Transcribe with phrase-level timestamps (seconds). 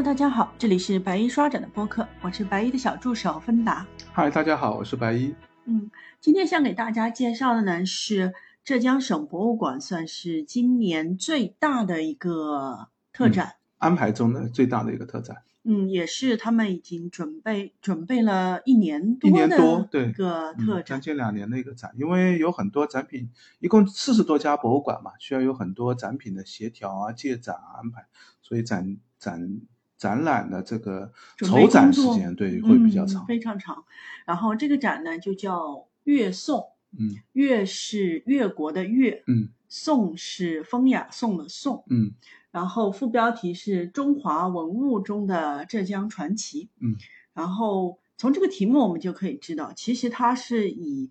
[0.00, 3.86] Hello，大家好，这里是白衣刷展的播客，我是白衣的小助手芬达。
[4.14, 5.34] 嗨，大家好，我是白衣。
[5.66, 5.90] 嗯，
[6.20, 8.32] 今天想给大家介绍的呢是
[8.64, 15.42] 浙江省博物馆，算是今年最大的一个特展，安排中的最大的一个特展。
[15.64, 28.06] 嗯，也是他们已经准备准备了一年多一年多，对一个特展，将近两年的一个展，因为有很多展品，一共四十多家博物馆嘛，需要有很多展品的协调啊、借展啊安排，
[28.40, 29.60] 所以展展
[30.00, 33.84] 展览的这个筹展时间对会比较长，非常长。
[34.24, 42.12] 然后这个展呢就叫粤宋，嗯，粤是越国的粤，嗯，宋是风雅颂的颂，嗯。
[42.50, 46.70] 然后副标题是中华文物中的浙江传奇。
[46.80, 46.96] 嗯，
[47.34, 51.10] 然后从这个题目我们就可以知道，其实它是以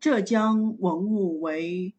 [0.00, 1.92] 浙江文物为，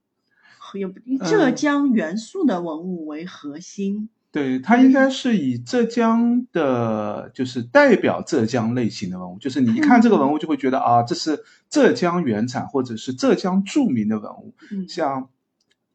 [0.74, 4.10] 有浙江元素的文物为核心。
[4.32, 14.54] 对，它应该是以浙江的，就是代表浙江类型的文物，就是你一看这个文物就会觉得啊，这是浙江原产或者是浙江著名的文物，
[14.88, 15.30] 像。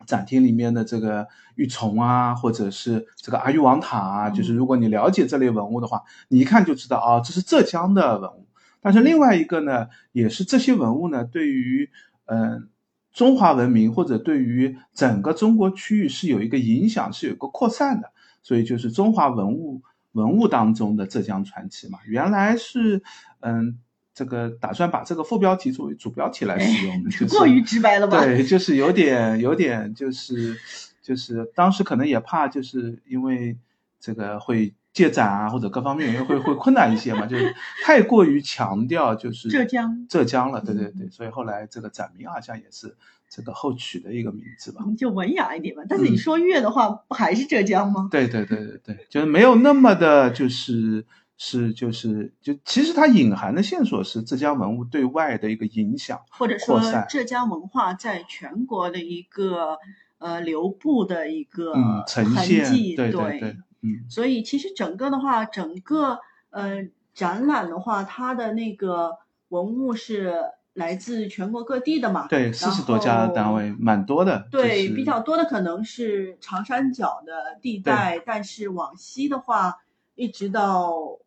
[0.07, 8.47] 展厅里面的这个玉琮啊，或者是这个阿育王塔啊，就是如果你了解这类文物的话，你一看就知道啊，这是浙江的文物。
[8.81, 11.91] 但是另外一个呢，也是这些文物呢，对于
[12.27, 12.69] 嗯
[13.13, 18.13] 中华文明或者对于整个中国区域是有一个影响，是有一个扩散的。
[18.47, 23.03] 所以就是中华文物文物当中的浙江传奇嘛，原来是
[23.41, 23.81] 嗯。
[24.19, 28.25] 这个打算把这个副标题作为主标题来使用，就过于直白了吧？
[28.25, 30.57] 对，就是有点有点就是
[31.03, 33.59] 就是当时可能也怕，就是因为
[34.01, 42.97] 这个会借展啊或者各方面原因会会困难一些嘛，就是太过于强调就是浙江浙江了，对对对，所以后来这个展名好像也是
[43.29, 45.83] 这个后取的一个名字吧，就文雅一点吧。
[45.87, 48.09] 但是你说粤的话，不还是浙江吗？
[48.11, 51.05] 对对对对对，就是没有那么的，就是。
[51.39, 59.77] 是，就是就其实它隐含的线索是浙江文物对外的一个影响，或者说浙江文化在全国的一个
[60.17, 61.75] 呃流布的一个
[62.09, 62.65] 呈现，
[62.97, 66.19] 对对对，嗯，所以其实整个的话，整个
[66.51, 70.35] 呃展览的话，它的那个文物是
[70.75, 79.79] 来自全国各地的嘛，对，四十多家单位，蛮多的，对，比较多的可能是长三角的地带，但是往西的话，
[80.15, 81.19] 一直到。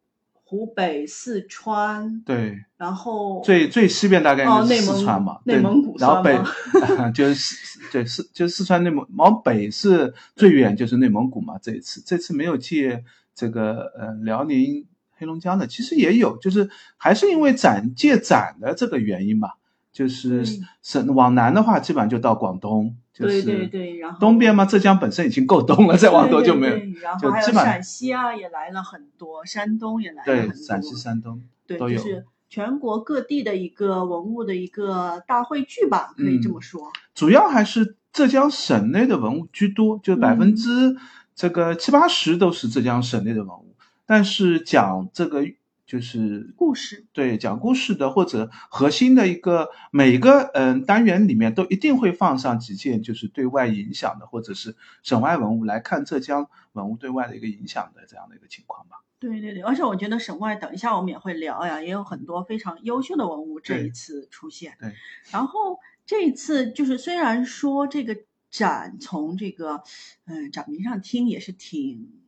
[0.50, 6.36] 湖北、四川，对，然后最最西边大概是四川嘛，内蒙古，然后北
[7.14, 11.60] 就是四，对四就是四川内蒙，往北是最远就是内蒙古嘛。
[11.62, 13.04] 这一次这次没有借
[13.36, 16.68] 这个呃辽宁、黑龙江的，其实也有，就是
[16.98, 19.50] 还是因为展借展的这个原因吧。
[19.92, 20.44] 就是
[20.82, 22.98] 省往南的话，基本上就到广东。
[23.28, 26.76] 对对对，然后东边嘛，浙江本身已经够东了，再往东就没有。
[27.02, 30.56] 然后还有陕西啊，也来了很多，山东也来了很多。
[30.56, 31.98] 对，陕西、山东对，都有。
[31.98, 36.92] 就是全国各地的一个文物的一个大汇聚吧，可以这么说。
[37.14, 40.96] 主要还是浙江省内的文物居多，就百分之
[41.36, 43.76] 这个七八十都是浙江省内的文物，
[44.06, 45.44] 但是讲这个。
[45.90, 58.98] 就是故事，对讲故事的或者核心的一个每个嗯单元里面都一定会放上几件就是对外影响的或者是省外文物来看浙江文物对外的一个影响的这样的一个情况吧。
[59.20, 64.76] 对对对，而且我觉得省外等一下我们也会聊呀，也有很多非常优秀的文物这一次出现。
[64.80, 64.94] 对，
[65.32, 68.16] 然后这一次就是虽然说这个
[68.52, 69.82] 展从这个
[70.26, 72.19] 嗯展名上听也是挺。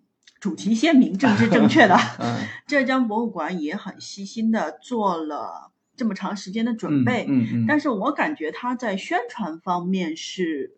[0.41, 1.95] 主题鲜明、政治正确的，
[2.67, 7.27] 浙江博物馆也很细心的做了这么长时间的准备。
[7.29, 7.65] 嗯嗯。
[7.67, 10.73] 但是我感觉他在宣传方面是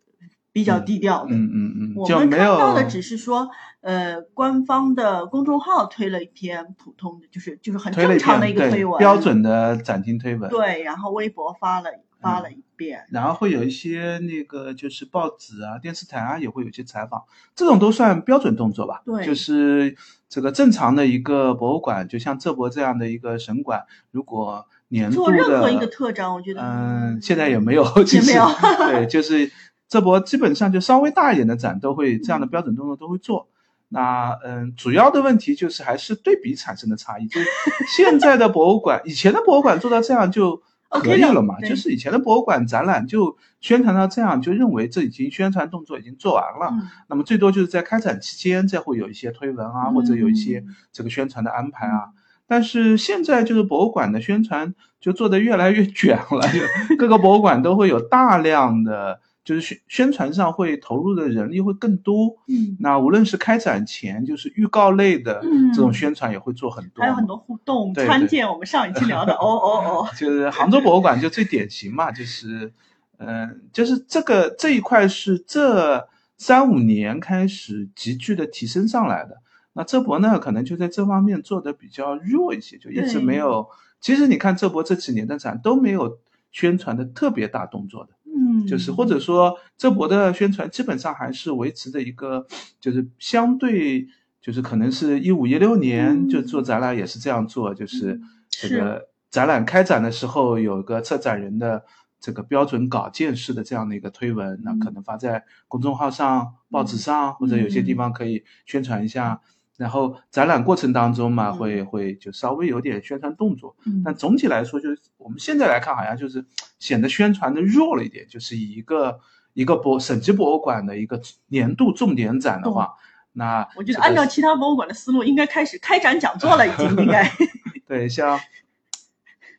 [0.52, 1.34] 比较低调的。
[1.34, 1.94] 嗯嗯嗯。
[1.96, 10.50] 我们看到的只是说，呃，官方的公众号推了一篇普通的，就是就是很正常的一个推文，标准的展厅推文。
[10.50, 11.90] 对，然后微博发了。
[12.24, 17.24] 发了一遍，然后会有一些那个就是报纸啊、电视台啊也会有一些采访，
[17.54, 19.04] 这种都算标准动作吧？
[19.06, 19.96] 对，就是
[20.30, 28.48] 这个正常的一个博物馆，就像浙博这样的一个省馆，如果年度的做任何一个特展，我觉得嗯，现在也没有，也没有，
[28.88, 29.52] 对， 就是
[29.90, 33.50] 浙博基本上就稍微大一点的展都会这样的标准动作都会做。
[33.90, 37.48] 那嗯，主要的问题就是还是对比产生的差异，就是
[37.96, 40.64] 现在的博物馆，以前的博物馆做到这样就。
[41.02, 41.60] 可以了嘛？
[41.62, 46.74] 就是以前的博物馆展览就宣传到这样，就认为这已经宣传动作已经做完了。
[47.10, 52.10] 那么最多就是在开展期间再会有一些推文啊，或者有一些这个宣传的安排啊。
[52.46, 62.38] 但是现在就是博物馆的宣传就做得越来越卷了，就各个博物馆都会有大量的就是宣宣传上会投入的人力会更多。
[62.48, 65.44] 嗯，那无论是开展前，就是预告类的
[65.74, 67.92] 这种宣传也会做很多，还有很多互动。
[67.94, 69.34] 对，参见我们上一期聊的。
[69.42, 72.72] 哦哦哦，就是杭州博物馆就最典型嘛，就是，
[73.18, 76.08] 嗯，就是这个这一块是这
[76.38, 79.42] 三五年开始急剧的提升上来的。
[79.74, 83.68] 那浙博呢，可能就在这方面做的比较弱一些，就一直没有。
[84.00, 86.20] 其实你看浙博这几年的展都没有
[86.52, 92.46] 宣传的特别大动作的，嗯，就是或者说浙博的宣传基本上还是维持的一个，
[92.80, 94.08] 就是相对，
[94.42, 98.20] 就是可能是一五一六年就做展览也是这样做，就是
[98.50, 101.84] 这个展览开展的时候有一个策展人的
[102.20, 109.42] 这个标准稿件式的这样的一个推文，那可能发在公众号上、报纸上或者有些地方可以宣传一下。
[109.84, 113.76] 然后展览过程当中嘛，会会就稍微有点宣传动作，
[114.06, 116.46] 但总体来说，就是我们现在来看，好像就是
[116.80, 118.26] 显得宣传的弱了一点。
[118.30, 119.20] 就是以一个
[119.52, 122.94] 一个博省级博物馆的一个年度重点展的话，
[123.34, 127.30] 那我觉得按照其他博物馆的思路，应该开始开展讲座了，已经应该。
[127.86, 128.40] 对，像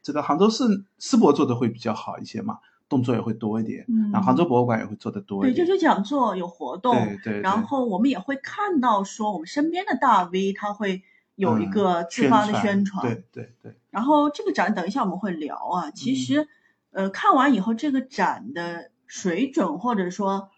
[0.02, 0.64] 这个杭州市
[0.98, 2.60] 世博做的会比较好一些嘛。
[2.88, 11.02] 动作也会多一点，嗯，然后杭州博物馆也会做的多一点，对，就是讲座有活动，对对，然后我们也会看到说我们身边的大 V 他会
[11.34, 13.74] 有一个自发的宣传，对对对。
[13.90, 16.46] 然后这个展等一下我们会聊啊，其实，
[16.90, 20.50] 呃，看完以后这个展的水准或者说，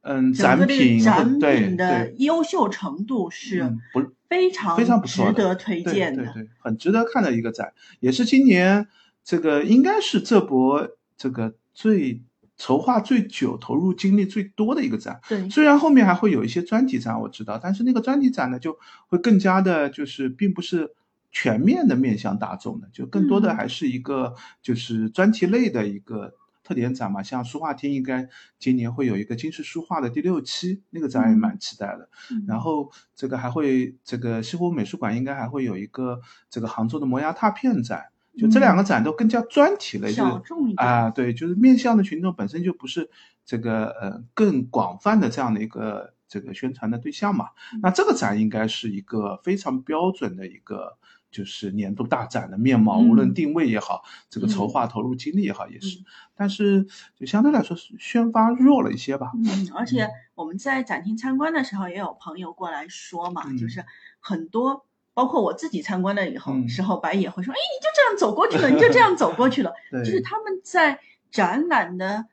[0.00, 8.88] 嗯，展品展品的优秀程度是不非常非常不值得推荐的，对对，很值得看的一个展，也是今年
[9.22, 10.88] 这个应该是浙博。
[11.18, 12.22] 这个最
[12.56, 18.78] 筹划最久、投入精力最多的一个展，对，虽然后面还会有一些专题展，我知道，但是那个专题展呢，就
[19.08, 20.90] 会更加的，就是并不是
[21.30, 26.34] 全面的面向大众的，就更多的还是一个就是专题类的一个
[26.64, 27.22] 特点展嘛。
[27.22, 28.28] 像书画厅，应该
[28.58, 32.08] 今年会有一个金石书画的第六期，那个展也蛮期待的。
[32.46, 36.20] 然后这个还会，这个西湖美术馆应该还会有一个
[36.50, 38.06] 这个杭州的摩崖拓片展。
[38.36, 43.10] 就这两个展都更加专题了，就是啊，对，就是面向的群众本身就不是
[43.44, 47.46] 这个呃更广泛的这样的一个这个宣传的对象嘛。
[47.82, 50.98] 那这个展应该是一个非常标准的一个
[51.32, 55.98] 就是年度大展的面貌，无论定位也好，这个筹划投入精力也好，也是。
[56.36, 56.86] 但是
[57.16, 59.32] 就相对来说是宣发弱了一些吧。
[59.34, 63.84] 嗯，而且我们在展厅参观的时候也有朋友过来说嘛，就是
[64.20, 64.84] 很多。
[65.18, 69.72] 包括我自己参观了以后时候，白也会说：“哎，你就这样走过去了，你就这样走过去了。
[69.90, 71.00] ”就是他们在
[71.32, 72.26] 展览的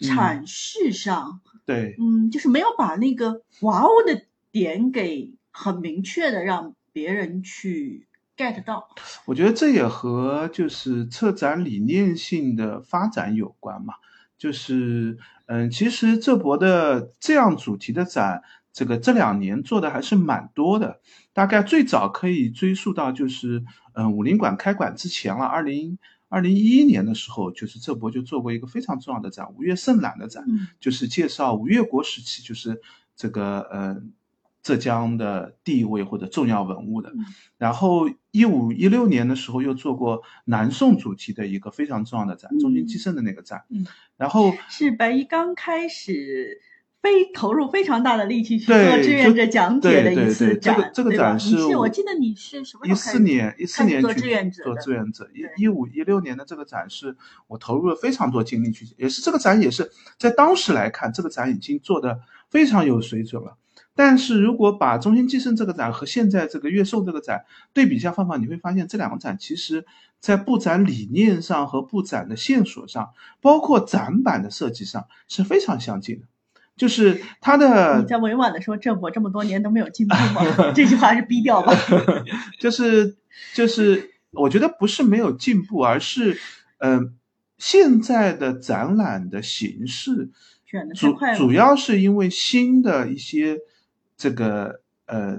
[0.00, 8.88] 阐释上，对，嗯，就是没有把那个哇哦的点给很明确的让别人去 get 到。
[9.26, 13.94] 我觉得这也和就是策展理念性的发展有关嘛。
[14.36, 15.16] 就是，
[15.46, 18.42] 嗯，其实浙博的这样主题的展。
[18.74, 21.00] 这个这两年做的还是蛮多的，
[21.32, 25.44] 大概最早可以追溯到就是，嗯，武林馆开馆之前了。
[25.44, 25.96] 二零
[26.28, 30.44] 二零一一年的时候，就是浙博就做过一个非常重要的展——吴越盛览的展，
[30.80, 32.82] 就是介绍吴越国时期，就是
[33.14, 34.02] 这个呃
[34.60, 37.12] 浙江的地位或者重要文物的。
[37.56, 43.62] 然后一五一六年的时候又做过南宋主题的一个非常重要的展——中兴基盛的那个展。
[44.16, 46.60] 然后是白衣刚开始。
[47.04, 55.28] 非投入非常大的力气去做志愿者讲解的一次展，这个这个展是，我记得你是什么一四年一四年做志愿者，做志愿者。
[55.34, 57.14] 一一五一六年的这个展是
[57.46, 63.58] 我投入了非常多精力去，也是这个展也是在当时来看，这个展已经做的非常有水准了。
[63.94, 67.44] 但是如果把中心寄生这个展和现在这个月寿这个展
[67.74, 69.84] 对比一下放放，你会发现这两个展其实
[70.20, 73.10] 在布展理念上和布展的线索上，
[73.42, 76.24] 包括展板的设计上是非常相近的。
[76.76, 80.72] 就是他的，你在委婉的说，这我这么多年都没有进步吗？
[80.74, 81.72] 这句话是逼掉吧？
[82.58, 83.16] 就 是
[83.54, 86.36] 就是，我觉得不是没有进步，而是，
[86.78, 87.14] 嗯，
[87.58, 90.30] 现在的展览的形式，
[90.96, 93.58] 主主要是因为新的一些
[94.16, 95.38] 这个呃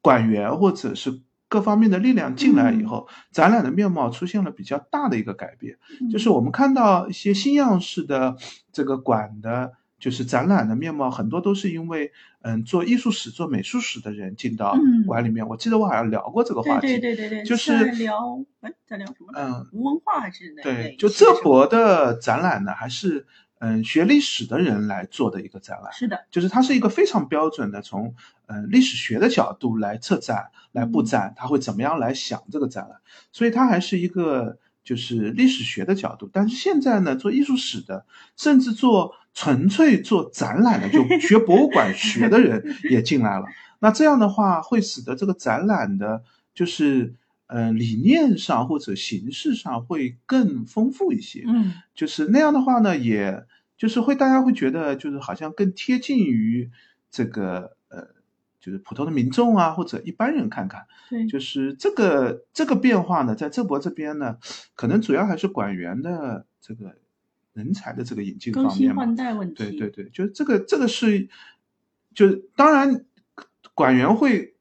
[0.00, 5.78] 馆员或者是各方面的力量进来以后，展览的面貌出现了比较大的一个改变。
[6.10, 8.36] 就是我们看到一些新样式的
[8.72, 9.74] 这个馆的。
[10.02, 15.46] 就是展览的面貌很多都是因为，嗯，做艺术史、做美术史的人进到馆里面。
[15.46, 19.30] 我记得我好像聊过这个话题，对对对对对，就是聊，哎，在聊什么？
[19.36, 23.24] 嗯，无文化还是对，就这博的展览呢，还是
[23.60, 25.92] 嗯学历史的人来做的一个展览。
[25.92, 28.12] 是的，就是它是一个非常标准的从
[28.46, 32.98] 嗯历史学的角度来策展、来布展，他会怎么样来想这个展览，
[33.30, 34.58] 所以它还是一个。
[34.84, 38.04] 就是历史学的角度，但是现在呢，做艺术史的，
[38.36, 43.46] 甚至做纯粹做展览的，就学博物馆学的人 也进来了。
[43.80, 46.22] 那这样的话，会使得这个展览的，
[46.54, 47.14] 就是
[47.46, 51.42] 呃理念上或者形式上会更丰富一些。
[51.46, 53.44] 嗯，就是那样的话呢，也
[53.76, 56.70] 就是会大家会觉得，就是好像更贴近于
[57.10, 58.06] 这个呃，
[58.60, 60.86] 就是普通的民众啊或者一般人看看。
[61.10, 64.36] 对，就是这个这个变化呢，在浙博这边呢，
[64.76, 66.94] 可能主要还是馆员的这个
[67.52, 69.54] 人才的这个引进方面更新换代问题。
[69.54, 71.28] 对对对，就是这个这个是，
[72.14, 73.04] 就是当然。
[73.74, 74.51] 管员会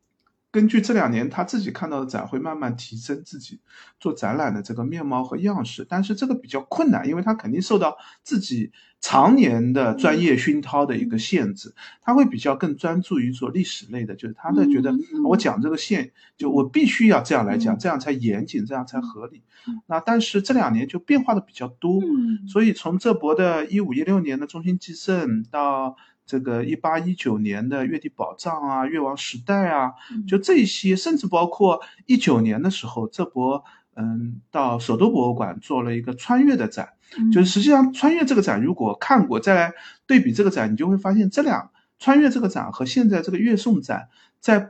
[0.52, 3.62] 根据这两年他自己看到的展，会慢慢提升自己
[4.00, 14.94] 做展览的这个面貌和样式，但是这个比较困难，因为他肯定受到自己常年的专业熏陶的一个限制，他会比较更专注于做历史类的，就是他的觉得
[15.24, 19.44] 我讲这个线，就我必须要这样来讲，这样才严谨，这样才合理。
[19.88, 22.02] 那但是这两年就变化的比较多，
[22.48, 25.96] 所以从这博的一五一六年的中心继盛到。
[26.32, 29.92] 这个一八一九年的月地宝藏啊，越王时代啊，
[30.26, 36.94] 就这些，甚至包括一九年的时候，这博嗯到首都博物馆做了一个穿越的展，
[37.34, 39.74] 就是实际上穿越这个展，如果看过再来
[40.08, 41.70] 对比这个展，你就会发现这两
[42.00, 44.08] 穿越这个展和现在这个越宋展
[44.40, 44.70] 在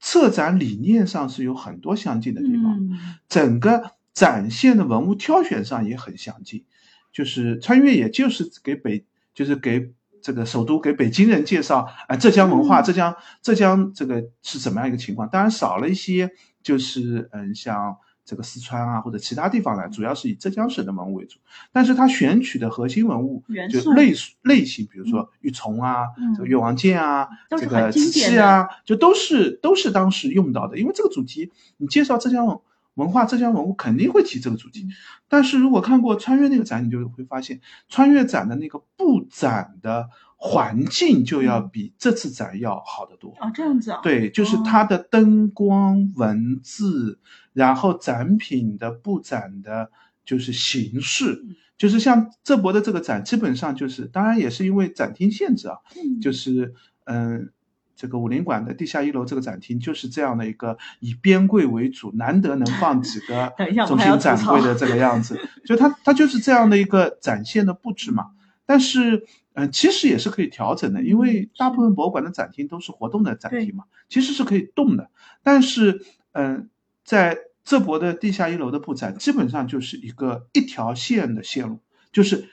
[0.00, 2.80] 策展理念上是有很多相近的地方，
[3.28, 6.64] 整个展现的文物挑选上也很相近，
[7.12, 9.04] 就是穿越也就是给北
[9.34, 9.92] 就是给。
[10.22, 15.28] 这个首都给北京人介绍，啊，浙江文化，浙江浙江这个是怎么样一个情况？
[15.28, 16.30] 当然少了一些，
[16.62, 21.38] 就是嗯，像这个四川啊或者其他地方来，主要是以浙江省的文物为主。
[21.72, 26.06] 但是他选取的核心文物就类类型，比如说玉琮啊，
[26.36, 30.78] 这个越王剑啊，这个瓷器啊，就都是都是当时用到的。
[30.78, 32.60] 因为这个主题，你介绍浙江。
[32.98, 34.88] 文化浙江文物肯定会提这个主题，
[35.28, 44.00] 但是如果看过穿越那个展，你就会发现穿越展的那个布展的环境就要比这次展要好得多啊，这样子啊？
[44.02, 47.20] 对，就是它的灯光、文字，
[47.52, 49.92] 然后展品的布展的，
[50.24, 51.44] 就是形式，
[51.76, 55.76] 就是像浙博的这个展，基本上就是，当然也是因为展厅限制啊，
[56.20, 56.74] 就是
[57.04, 57.52] 嗯。
[57.98, 63.52] 这个武林馆的地下一楼这个展厅就是这样的一个以边柜为主，难得能放几个
[63.88, 65.36] 中心展柜的这个样子，
[65.66, 68.30] 就它它就是这样的一个展现的布置嘛。
[68.64, 75.10] 但是，嗯，其实也是可以调整的，因为大部分博物馆的展厅都是活动的展厅嘛，其实是可以动的。
[75.42, 76.00] 但是，
[76.30, 76.68] 嗯，
[77.02, 81.80] 在浙博的地下一楼的布展，基本上就是一个一条线的线路，
[82.12, 82.48] 就是。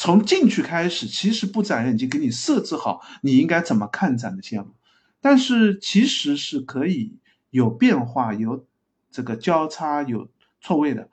[0.00, 4.68] 从进去开始，其实布展人已经给你设置好你应该怎么看展的线路，
[5.20, 7.18] 但是其实是可以
[7.50, 8.66] 有变化、有
[9.10, 10.28] 这个交叉、有
[10.60, 11.08] 错位的。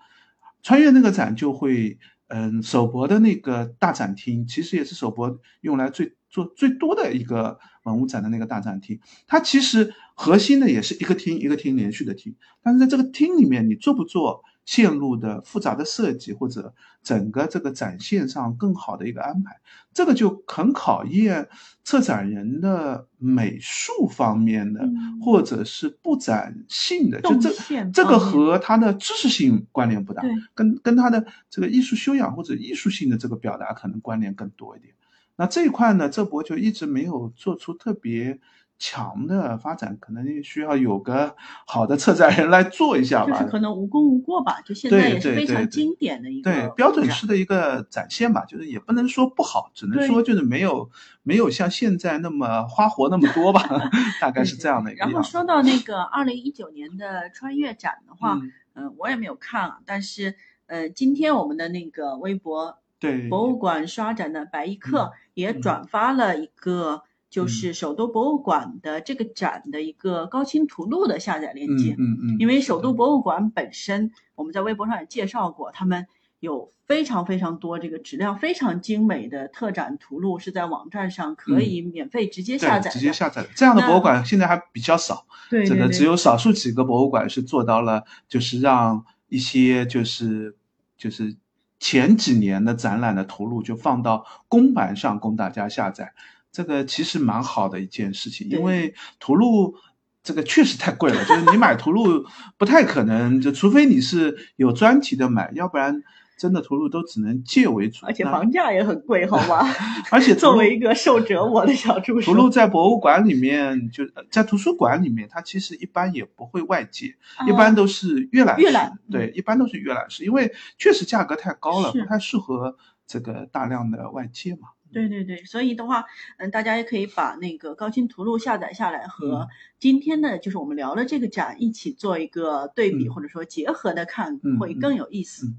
[0.61, 1.97] 穿越那个展就会，
[2.27, 8.99] 嗯，首博的那个大展厅，其实也是首博用来最做最多的一个文物展的那个大展厅。
[9.27, 14.43] 它其实核心的也是一个厅一个厅连续的厅，但是在这个厅里面，你做不做？
[14.65, 19.59] 线路的复杂的设计，或者整个这个展现上更好的一个安排，
[19.93, 21.47] 这个就很考验
[21.83, 24.89] 策展人的美术方面的，
[25.23, 27.21] 或者是布展性的。
[27.21, 27.51] 就这
[27.91, 30.23] 这个和他的知识性关联不大，
[30.55, 34.93] 跟跟他的这个艺术修养或者艺术性的这个表达可能关联更多一点。
[35.35, 38.39] 那这一块呢，这博就一直没有做出特别。
[38.77, 44.59] 强的发展可能需要有个好的策展人来做一下吧，就是可能无功无过吧。
[44.65, 50.89] 就现在也是非常经典的一个对标准式的一个展现吧，就是也不能说不好，只能说就是没有
[51.23, 53.61] 没有像现在那么花活那么多吧，
[54.19, 54.99] 大概是这样的一个。
[55.05, 58.39] 然后说到那个二零一九年的穿越展的话，
[58.73, 60.35] 嗯，我也没有看啊，但是
[60.67, 67.03] 呃，今天我们的那个微博对博物馆刷展的白衣客也转发了一个。
[67.35, 76.07] 就是首都博物馆的这个展的一个高清图录的下载链接，嗯嗯，因为首都博物馆本身，我们在微博上也介绍过，他们
[76.39, 83.45] 有非常非常多这个质量非常精美的特展图录，是在网站上可以免费直接下载，直接下载。
[83.53, 90.55] 这样的博物馆现在还比较少，对，这个只有少数几个博物馆是做到了，就是让一些就是
[90.97, 91.35] 就是
[91.81, 96.13] 前几年的展览的图录就放到公版上供大家下载。
[96.55, 99.75] 这个其实蛮好的一件事情，因为图录
[100.23, 102.25] 这个确实太贵了，就是你买图录
[102.57, 106.01] 不太可能，就除非你是有专题的买，要不然
[106.37, 108.05] 真的图录都只能借为主。
[108.05, 109.67] 而且房价也很贵，好吗？
[110.11, 118.97] 而且作为一个受折磨的小助手，图录在博物馆里面，就在图书馆里面，它其实一般也不会外借，一般都是阅览阅览。
[119.11, 124.69] 对，一般都是阅览室，因为确实价格太高了，不太适合这个大量的外借嘛。
[124.95, 126.05] 对对对，所以的话，
[126.37, 135.53] 嗯，大家也可以把那个高清图录下载下来，和今天的就是我们聊的这个展一起做一个对比，或者说结合的看，会更有意思。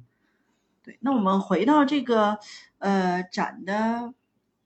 [0.83, 2.39] 对，那我们回到这个
[2.79, 4.15] 呃展的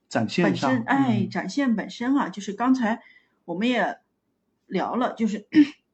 [0.09, 3.03] 展现本身，哎，展现本身啊，就是刚才
[3.45, 3.99] 我们也
[4.67, 5.49] 聊了，就是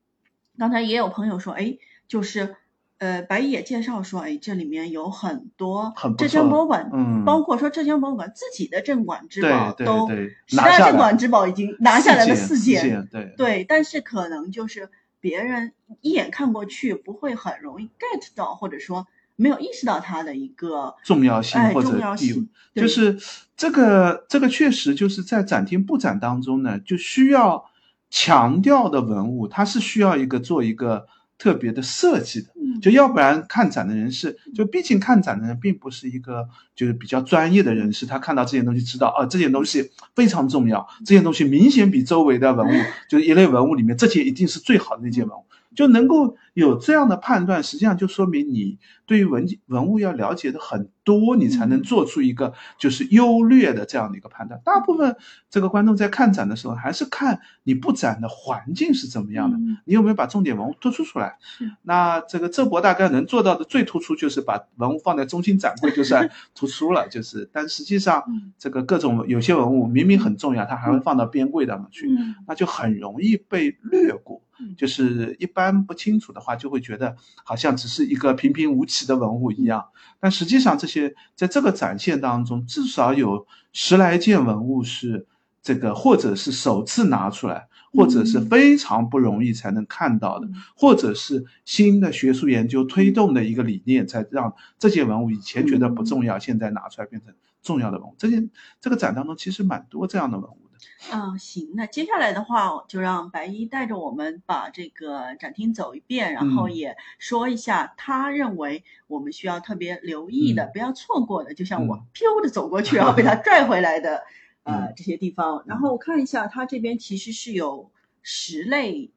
[0.58, 2.56] 刚才也有朋友说，哎，就是。
[2.98, 10.08] 呃，白也介绍说，哎，这里面有很多浙江博物馆，嗯，包括说浙江博物馆自己的镇馆之宝，都
[10.46, 14.88] 十大镇馆之宝已经拿下来了四件，对对，但是可能就是
[15.20, 22.46] 别人一眼看过去不会很容易 get 到，或者说没有意识到它的一个重要性或者地位，
[22.80, 23.18] 就是
[23.58, 27.66] 这个这个确实就是在展厅布展当中呢，就需要
[28.08, 31.06] 强调的文物，它是需要一个做一个。
[31.38, 32.48] 特别的设计的，
[32.80, 45.42] 就要不然看展的人士，就毕竟看展的人并不是一个就是比较专业的人士，他看到这件东西知道，啊，这件东西非常重要，这件东西明显比周围的文物，就是一类文物里面，这件一定是最好的那件文物。
[45.74, 54.60] 就能够有这样的判断，实际上就说明你对于文文物要了解的很多，你才能做出一个就是优劣的这样的一个判断。
[54.64, 55.16] 大部分
[55.48, 61.38] 这个观众在看展的时候，还是看你布展的环境是怎么样的，你有没有把重点文物突出出来。
[61.82, 68.24] 那这个郑博大概能做到的最突出就是把文物放在中心展柜就算 突出了，就是，但实际上
[68.58, 72.10] 这个各种有些文物明明很重要，它还会放到边柜当中去，
[72.48, 74.42] 那就很容易被略过。
[74.78, 79.88] 就是一般不清楚的话，就会觉得好像只是一个平平无奇的文物一样。
[80.18, 80.95] 但实际上，这些
[81.34, 85.26] 在这个展现当中，至少有十来件文物是
[85.62, 98.14] 这个，或者是首次拿出来，或者是非常不容易才能看到的，或者是新的学术研究推动的一个理念，才让这件文物以前觉得不重要，现在拿出来变成重要的文物。
[98.18, 98.50] 这件
[98.80, 100.65] 这个展当中其实蛮多这样的文物。
[101.12, 111.54] 嗯，行，那接下来的话，就让白衣带着我们把这个展厅走一遍，然后也说一下他认为我们需要特别留意的、不要错过的。
[111.54, 114.22] 就像我飘的走过去，然后被他拽回来的，
[114.64, 115.62] 呃，这些地方。
[115.66, 117.90] 然后我看一下，他这边其实是有
[118.22, 119.12] 十类，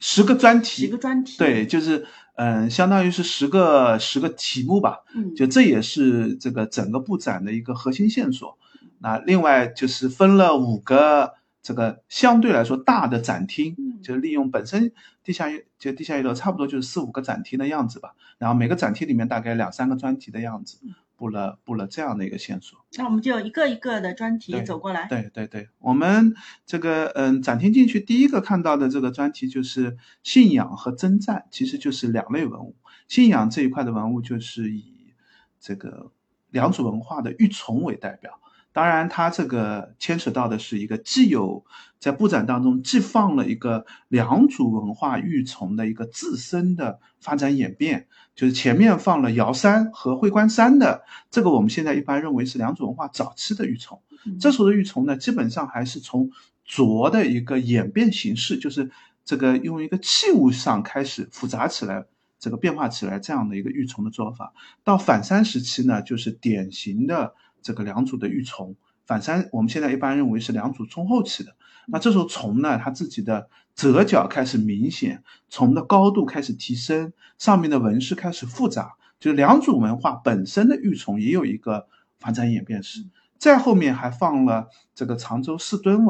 [0.00, 5.04] 十个专题，十个专题，对，就是嗯，相当于是十个十个题目吧。
[5.14, 8.58] 嗯，就这也是这个整个布展的一个核心线索。
[8.98, 18.14] 那另外就是分了五个这个相对来说大的展厅，就利用本身地下一就地下一楼差不多就是四五个展厅的样子吧。
[18.38, 20.78] 然后每个展厅里面大概两三个专题的样子，
[21.16, 22.78] 布了布了这样的一个线索。
[22.96, 25.06] 那我们就一个一个的专题走过来。
[25.08, 32.76] 对对对，我们这个嗯展厅进去第一个看到的这个专题就是信仰和征战，其实就是两类文物。
[33.08, 35.12] 信仰这一块的文物就是以
[35.58, 36.12] 这个
[36.50, 38.40] 良渚文化的玉琮为代表。
[38.72, 41.64] 当然，它这个牵扯到的是一个既有
[41.98, 53.98] 在布展当中既放了一个良渚文化玉琮的一个自身的发展演变，就是前面放了瑶山和会观山的这个，我们现在一般认为是良渚文化早期的玉琮。
[54.38, 56.30] 这时候的玉琮呢，基本上还是从
[56.64, 58.90] 琢的一个演变形式，就是
[59.24, 62.04] 这个用一个器物上开始复杂起来，
[62.38, 64.52] 这个变化起来这样的一个玉琮的做法。
[64.84, 67.34] 到反山时期呢，就是典型的。
[67.62, 68.74] 这个良渚的玉琮
[69.06, 71.56] 反山，我们现在一般认为是良渚中后期的。
[71.86, 78.96] 那这时候琮呢，它自己的折角开始明显，琮的高度开始提升，上面的纹饰开始复杂。
[79.18, 81.88] 就是良渚文化本身的玉琮也有一个
[82.20, 83.06] 发展演变史。
[83.38, 86.04] 再后面还放了这个常州四墩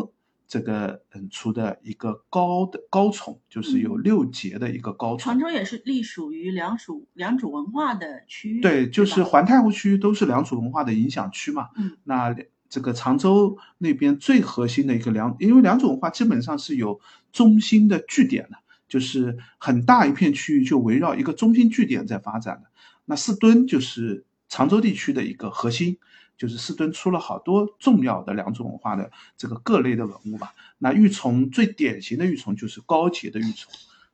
[0.49, 5.19] 这个嗯出的一个高的高宠，就是有六节的一个高宠。
[5.19, 11.69] 常州也是隶属于良渚良渚文化的区域，对，就是环太湖区域都是良渚文化的影响区嘛。
[11.77, 12.35] 嗯，那
[12.71, 16.99] 这个常州那边最核心的一个良，因为良渚文化基本上是有
[17.31, 18.57] 中心的据点的，
[18.89, 22.71] 就是很大一片区域就围绕一个中心据点在发展的。
[23.05, 25.99] 那四墩就是常州地区的一个核心。
[26.39, 30.55] 就是四墩出了好多重要的良渚文化的这个各类的文物吧。
[30.79, 33.67] 那玉琮最典型的玉琮就是高洁的玉琮，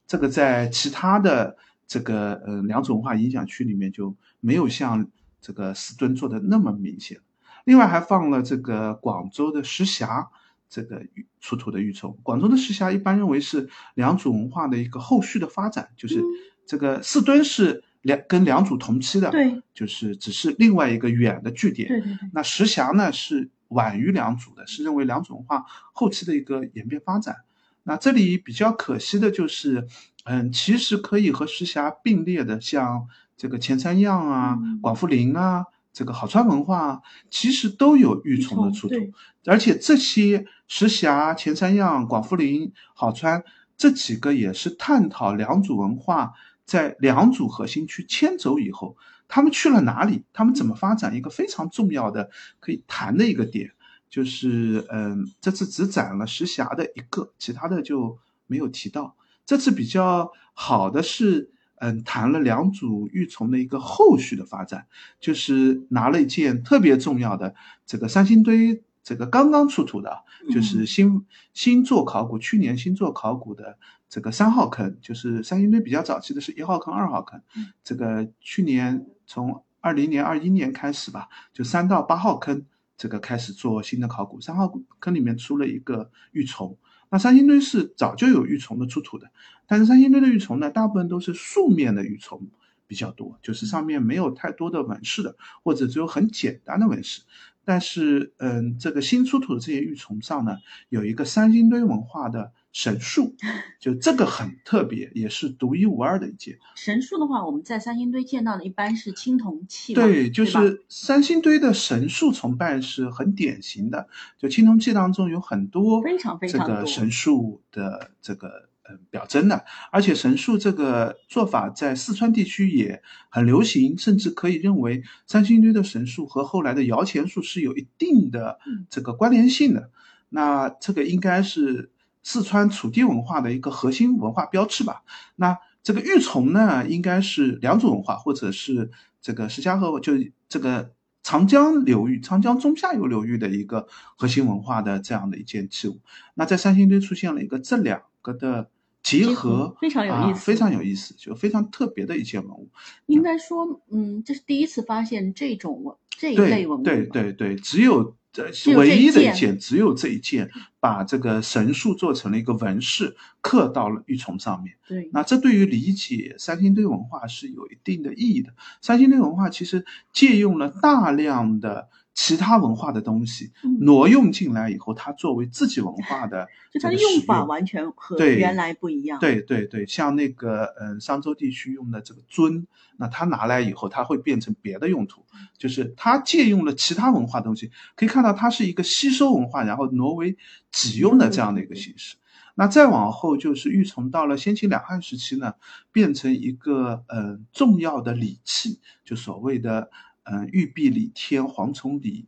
[0.06, 1.56] 这个在其他的
[1.86, 5.06] 这个呃良渚文化影响区里面就没有像
[5.40, 7.20] 这个四墩做的那么明显。
[7.64, 10.30] 另外还放了这个广州的石峡
[10.68, 11.06] 这个
[11.40, 12.16] 出土的玉琮。
[12.22, 16.22] 广州的石峡一般认为是良渚文化的一个后续的发展，就是
[16.66, 17.84] 这个四墩是。
[18.04, 21.88] 两跟两组同期的，对，就是只是另外一个远的据点。
[21.88, 22.30] 对对对。
[22.32, 27.36] 那石峡呢是晚于两组的，是认为良渚文化后期的一个演变发展。
[27.82, 29.86] 那这里比较可惜的就是，
[30.24, 38.96] 嗯，其实可以和石峡并列的，像这个前三样啊、广富林啊这个好川文化，其实都有玉琮的出土，
[39.44, 43.44] 而且这些石峡、前三样、广富林、好川
[43.76, 46.32] 这几个也是探讨良渚文化
[46.64, 48.96] 在两组核心区迁走以后，
[49.28, 53.70] 他们去了哪里，他们怎么发展，一个非常重要的可以谈的一个点，
[54.10, 59.16] 就是嗯，这次只展了石峡的一个，其他的就没有提到。
[59.44, 61.50] 这次比较好的是。
[61.78, 64.86] 嗯，谈了两组玉琮的一个后续的发展，
[65.20, 73.76] 就是拿了一件特别重要的这个三星堆，这个刚刚出土的，就是新新做考古，去年新做考古的
[74.14, 77.42] 这个三号坑，就是三星堆比较早期的是一号坑、二号坑，
[77.82, 82.64] 这个去年从二零年、二一年开始吧，就三到八号坑
[82.96, 86.76] 这个开始做新的考古，三号坑里面出了一个玉琮。
[87.10, 89.32] 那三星堆是早就有玉琮的出土的，
[89.66, 92.40] 但是三星堆的玉琮呢，大部分都是素面的玉琮
[92.86, 97.22] 比较多，就是上面没有太多的纹饰的，或者只有很简单的纹饰。
[97.64, 102.52] 但是，嗯，这个新出土的这些玉琮上呢，有一个三星堆文化的。
[102.74, 103.36] 神树，
[103.78, 106.58] 就这个很特别，也是独一无二的一件。
[106.74, 114.08] 神树的话，我们在三星堆见到的一般是青铜器，对，就是三星堆的神树崇拜是很典型的。
[114.36, 129.90] 就青铜器当中有很多非常非常这个神树的这个呃表征的，而且神树这个做法在四川地区也很流行，甚至可以认为三星堆的神树和后来的摇钱树是有一定的这个关联性的。
[130.28, 131.90] 那这个应该是。
[132.26, 135.02] 四川楚地文化的一个核心文化标志吧。
[135.36, 140.14] 那这个玉琮呢，应该是良渚文化，或者是这个石家河，就
[140.48, 146.00] 这个长江流域、长江中下游流域的一个核心文化的这样的一件器物。
[146.32, 148.70] 那在三星堆出现了一个这两个的
[149.04, 152.68] 结合，非常有意思，非常有意思，就非常特别的一件文物。
[153.06, 156.82] 应该说，嗯，这是第一次发现这种文这一类文物。
[156.82, 158.16] 对对对，只有。
[158.36, 164.74] 这唯一的一件，只有这一件，把这个神树做成了一个纹饰，刻到了玉琮上面。
[164.88, 168.52] 对，那这对于理解三星堆文化是有一定的意义的。
[168.82, 171.88] 三星堆文化其实借用了大量的。
[172.14, 173.50] 其他文化的东西
[173.80, 179.18] 挪用进来以后，它作为自己文化的， 就它的用法完全和原来不一样。
[179.18, 185.24] 对对对，像那个嗯，商周地区用的这个尊，那它拿来以后，它会变成别的用途，
[185.58, 190.36] 就是它借用了其他文化东西，可以看到它是一个吸收文化，然后挪为
[190.70, 192.16] 己用的这样的一个形式。
[192.54, 195.54] 那再往后就是玉琮到了先秦两汉时期呢，
[195.90, 199.90] 变成一个嗯重要的礼器，就所谓的。
[200.24, 202.26] 嗯，玉璧里天，蝗虫里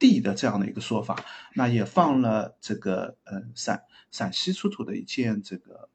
[0.00, 5.88] 地的这样的一个说法，那也放了这个嗯陕陕西出土的一件这个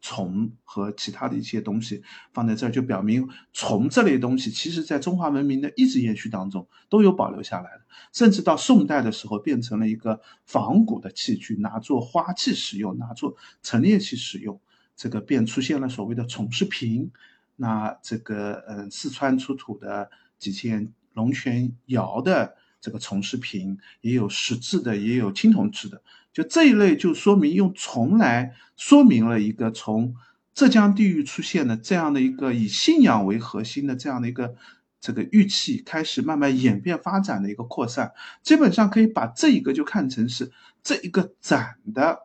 [0.00, 14.58] 虫和其他的一些东西放在这儿，就表明虫这类东西，其实在中华文明的一直延续当中都有保留下来的，甚至到宋代的时候变成了一个仿古的器具，拿做花器使用，拿做陈列器使用，
[14.96, 17.10] 这个便出现了所谓的虫氏瓶。
[17.56, 20.10] 那这个嗯四川出土的。
[20.40, 26.02] 几件龙泉窑的这个虫氏瓶，也有石质的，也有青铜制的。
[26.32, 30.14] 就这一类，就说明用从来说明了一个从
[30.54, 34.54] 浙江地域出现的这样的一个以信仰为核心的这样的一个
[35.00, 38.12] 这个玉器，开始慢慢演变发展的一个扩散。
[38.42, 40.50] 基本上可以把这一个就看成是
[40.82, 42.20] 这一个展的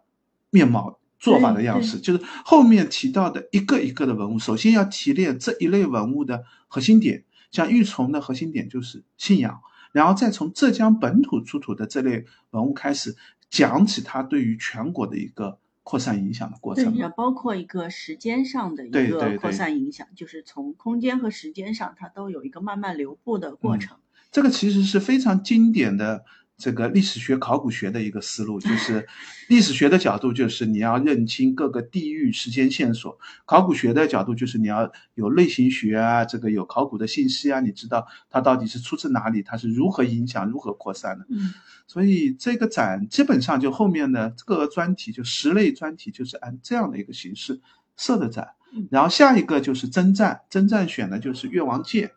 [0.52, 7.24] 面貌做法的样式，就是后面提到的一个一个的文物，首先要提炼这一类文物的核心点。
[7.56, 13.16] 像玉琮的核心点就是信仰，然后再从浙江本土出土的这类文物开始
[13.50, 16.94] 讲起它对于全国的一个扩散影响的过程。
[16.94, 23.98] 对，包括一个时间上的一个扩散影响，就是从空间和时间上，它都有一个慢慢流布的过程。
[24.32, 26.26] 这个其实是非常经典的。
[26.58, 29.06] 这个历史学、考古学的一个思路，就是
[29.50, 41.26] 历史学的角度，就是你要认清各个地域时间线索；考古学的角度，就是你要有类型学啊，这个有考古的信息啊，你知道它到底是出自哪里，它是如何影响、如何扩散的。
[41.30, 41.54] 嗯，
[41.88, 47.60] 所以这个展基本上就后面的各个专题，就十类专题，就是按这样的一个形式
[47.98, 48.48] 设的展。
[48.90, 52.12] 然后下一个就是征战，征战选的就是越王剑。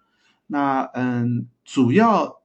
[0.46, 2.38] 那嗯，主要。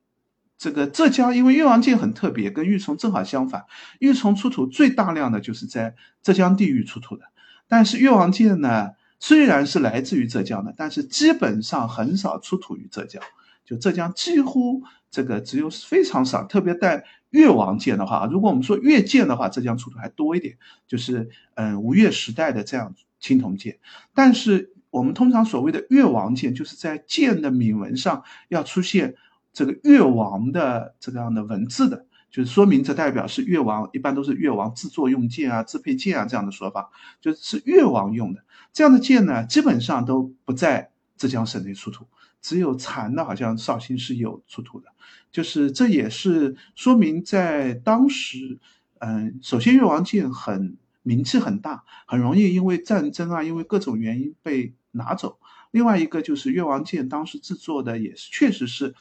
[0.63, 3.65] 这个浙江，因为越王剑很特别，跟玉琮正好相反。
[3.99, 7.25] 玉琮出土最大量的就是在浙江地域出土的，
[7.67, 13.21] 但是越王剑呢，虽然是来自于浙江的，但是基本上很少出土于浙江。
[13.65, 20.55] 就浙江几乎这个只有非常少，特别带越王剑的话，如果我们说越剑的话，浙江出土还多一点，
[20.87, 23.79] 就是嗯吴越时代的这样青铜剑。
[24.13, 29.15] 但是我们通常所谓的越王剑，就是在剑的铭文上要出现。
[29.53, 36.89] 这个越王的这个样的文字的，就是说明这代表是越王，一般都是越王制作用剑啊、制配剑啊这样的说法，
[37.21, 42.07] 就是越王用的这样的剑呢，基本上都不在浙江省内出土，
[42.41, 44.87] 只有残的，好像绍兴是有出土的，
[45.31, 48.59] 就是这也是说明在当时，
[48.99, 55.37] 嗯，首先越王剑很名气很大，很容易因为战争啊，因为各种原因被拿走。
[55.71, 58.93] 另外一个就是越王剑当时制作的也是确实是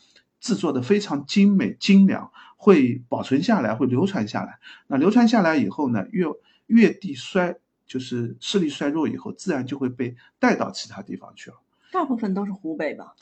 [0.42, 4.58] 制作的非常精美精良，会保存下来，会流传下来。
[4.88, 6.26] 那流传下来以后呢，越
[6.66, 11.56] 越地衰，就是势力衰弱以后，自然就会被带到其他地方去了。
[11.92, 13.14] 大部分都是湖北吧？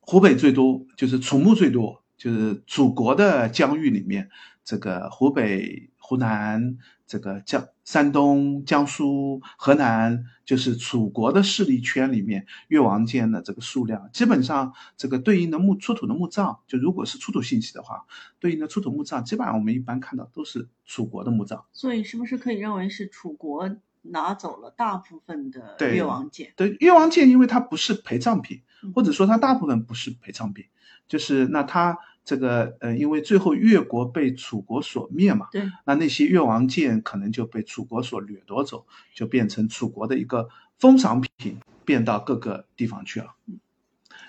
[0.00, 4.28] 湖北最多，就是楚墓最多，就是祖国的疆域里面，
[4.62, 6.76] 这个湖北、湖南。
[7.06, 18.04] 这个江山东、江苏、河南，就是楚国的势力圈里面，越王剑的这个数量，基本上这个对应的墓出土的墓葬，就如果是出土信息的话，
[18.40, 21.64] 对应的出土墓葬，基本上我们一般看到都是楚国的墓葬。
[21.72, 26.52] 所以，是不是可以认为是楚国拿走了大部分的越王剑？
[26.56, 28.62] 对，越王剑，因为它不是陪葬品，
[28.94, 30.64] 或者说它大部分不是陪葬品，
[31.06, 31.98] 就是那它。
[32.26, 38.84] 这个呃，因为最后越国被楚国所灭嘛，对，那那些越王剑可能就被楚国所掠夺走，
[39.14, 43.36] 就变成楚国的一个封赏品，变到各个地方去了。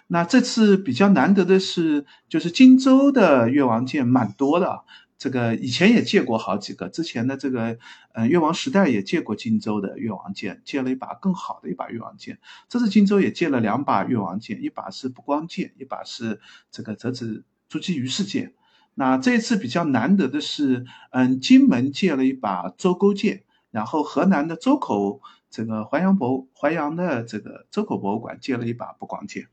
[0.06, 4.84] 那这次比较难得的是，就是荆州的越王剑蛮多的。
[5.18, 7.80] 这个以前也借过好几个，之前的这个，
[8.14, 12.38] 嗯，越王时代也借过荆州的越王剑，借了一把更好的一把越王剑。
[12.70, 17.44] 这次荆州也借了两把越王剑，一把是不光剑，一把是这个折子。
[17.70, 18.54] 筑基于世界，
[18.96, 29.48] 那这一次比较难得的是，嗯，金门借了一把周沟剑，然后河南的周口这个淮阳博淮阳的这个周口博物馆借了一把不光剑，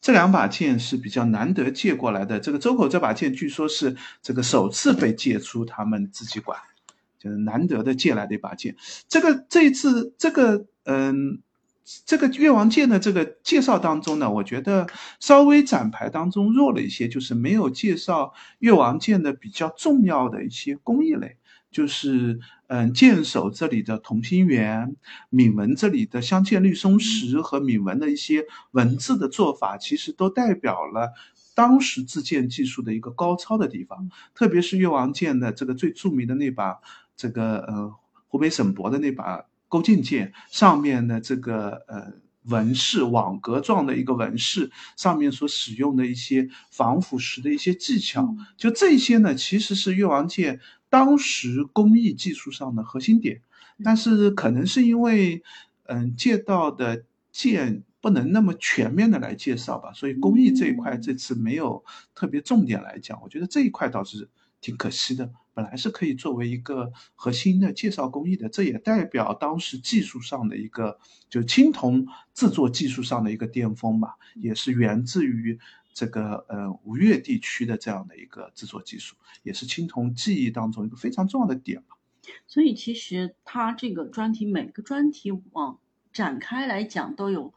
[0.00, 2.40] 这两把剑是比较难得借过来的。
[2.40, 6.58] 这个周口这把剑据说是这个首次被借出他们自己馆，
[7.18, 8.76] 就是难得的借来的一把剑。
[9.08, 11.42] 这个这一次这个嗯。
[12.04, 14.88] 这个越王剑的这个介绍当中呢，我觉得
[15.20, 21.36] 稍微展牌当中弱了一些，就是没有介绍越王剑的比较重要的一些工艺类，
[21.70, 24.96] 就是嗯剑首这里的同心圆，
[25.30, 31.12] 铭文这里的镶嵌绿松石和铭文的一些文字的做法，其实都代表了
[31.54, 36.80] 当时制剑技术的一个高超的地方，特别是越王剑的这个最著名的那把
[37.16, 37.94] 这个呃
[38.26, 39.44] 湖北省博的那把。
[39.68, 42.12] 勾践剑上面的这个呃
[42.44, 53.42] 纹饰，网格状的一个纹饰，上面所使用的一些防腐蚀的一些技巧，就这些呢，其实是越王剑当时工艺技术上的核心点。
[53.84, 55.42] 但是可能是因为，
[55.84, 63.20] 嗯，借到的剑不能那么全面的来介绍吧，所以工艺这一块这次没有特别重点来讲。
[63.22, 65.32] 我觉得这一块倒是挺可惜的。
[65.54, 70.98] 本来是可以作为一个核心的介绍工艺的，这也代表当时技术上的一个，
[71.30, 75.58] 就青铜制作技术上的一个巅峰吧，也是源自于
[75.94, 81.96] 这个呃吴越地区的这样的一个制作技术，也是青铜技艺当中一个非常重要的点吧。
[82.46, 85.78] 所以其实它这个专题每个专题往
[86.12, 87.54] 展开来讲都有。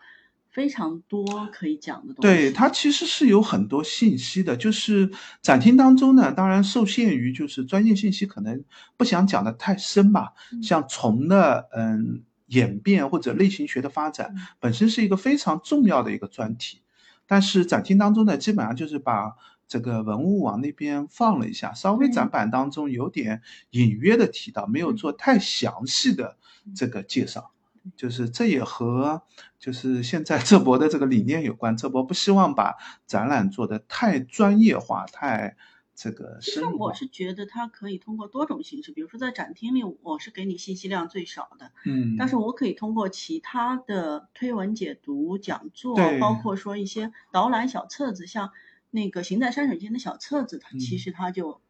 [0.52, 4.58] 非常多可以讲的东西，对它其实是有很多信息的。
[4.58, 5.10] 就是
[5.42, 8.64] 展厅当中呢，当然受限于就是专业信息，可能
[8.98, 10.34] 不想讲的太深吧。
[10.62, 16.82] 像虫的嗯演变或者类型学的发展，本身是一个非常重要的一个专题。
[17.28, 19.36] 但是展厅当中呢，基本上就是把
[19.68, 26.38] 这个文物往那边放了一下，稍微展板当中有点隐约的提到，没有做太详细的
[26.76, 27.52] 这个介绍。
[27.96, 29.24] 就是这也和
[29.60, 31.76] 就是现在浙博的这个理念有关。
[31.78, 32.76] 浙博不希望把
[33.06, 35.56] 展览做得太专业化、太
[35.96, 36.78] 这个深入。
[36.78, 48.52] 我是觉得它可以通过多种形式，比如说在展厅里，我是给你信息量最少的，嗯，但是我可以通过其他的推文解读、讲座，包括说一些导览小册子，像
[48.92, 51.62] 那个行在山水间的小册子，它其实它就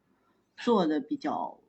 [0.58, 1.60] 做的比较。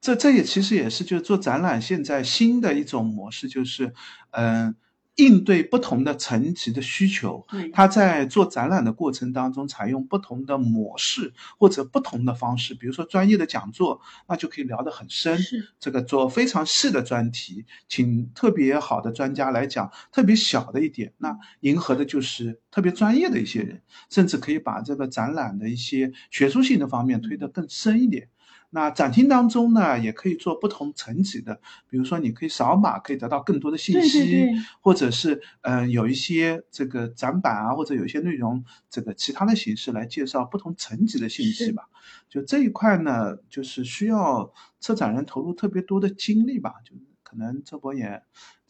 [0.00, 3.92] 这这也其实也是就是做展览现在新的一种模式，就是，
[4.30, 4.74] 嗯，
[5.16, 7.46] 应对不同的层级的需求。
[7.74, 15.38] 他在做展览的过程当中，采用不同的模式或者不同的方式，比如说专业的讲座，那就可以聊得很深。
[15.78, 28.30] 这个做非常细的专题，请特别好的专家来讲特别小的一点，那迎合的就是特别专业的一些人，甚至可以把这个展览的一些学术性的方面推得更深一点。
[28.70, 34.46] 那展厅当中呢，也可以做不同层级的，比如说你可以扫码，可以得到更多的信息，
[34.80, 41.88] 或者是嗯有一些这个展板啊，或者有一些内容这个其他的形式来介绍不同层级的信息吧。
[42.28, 46.94] 就这一块呢，就是需要策展人投入特别多的精力吧，就
[47.30, 48.22] 可能这波也。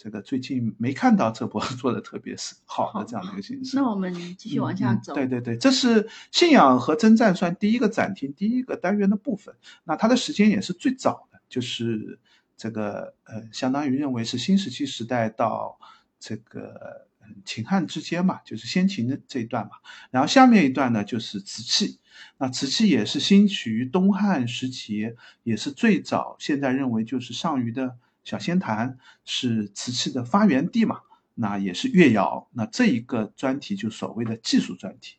[0.02, 3.76] 这个最近没看到这波 做的特别是好的这样的一个形式。
[3.76, 5.12] 那我们继续往下走。
[5.12, 9.54] 对对对，这是信仰和征战算第一个展厅第一个单元的部分。
[9.84, 12.18] 那它的时间也是最早的，就是
[12.56, 15.78] 这个呃，相当于认为是新石器时代到
[16.18, 17.06] 这个
[17.44, 19.72] 秦汉之间嘛，就是先秦的这一段嘛。
[20.10, 21.98] 然后下面一段呢就是瓷器，
[22.38, 27.98] 那瓷器也是兴起于东汉时期，也是最早现在认为就是上虞的。
[28.22, 31.00] 小仙坛是瓷器的发源地嘛？
[31.34, 32.48] 那也是越窑。
[32.52, 35.16] 那这一个专题就所谓的技术专题。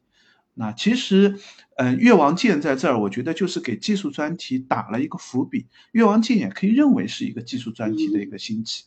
[0.54, 1.40] 那其实，
[1.78, 5.68] 嗯，越王剑在这儿，我觉得就是给技术专题打了一个伏笔。
[5.94, 8.84] 越王剑也可以认为是一个技术专题的一个兴起。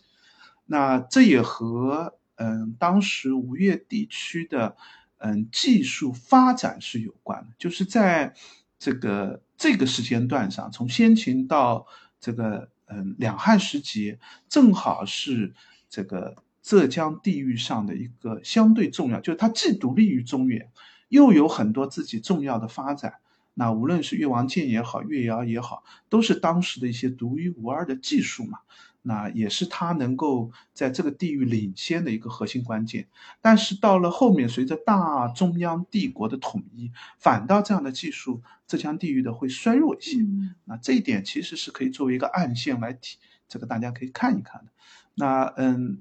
[0.66, 4.76] 那这也和嗯当时吴越地区的
[5.18, 7.54] 嗯技术发展是有关的。
[7.58, 8.34] 就是在
[8.78, 11.86] 这个这个时间段上，从先秦到
[12.20, 12.70] 这个。
[12.86, 14.18] 嗯，两汉时期
[14.48, 15.54] 正好是
[15.88, 20.70] 这个浙江地域上的一个相对重要，就是它既独立于中原，
[21.08, 23.14] 又有很多自己重要的发展。
[23.54, 28.58] 那无论是越王剑也好，越窑也好，都是当时的一些独一无二的技术嘛。
[29.06, 33.06] 那也是他能够在这个地域领先的一个核心关键。
[33.42, 40.16] 但是到了后面，随着大中央帝国的统一，反倒这样的技术，浙江地域的会衰弱一些。
[40.64, 44.72] 那这一点其实是可以作为一个暗线来提，这个大家可以看一看的。
[45.14, 45.98] 那嗯，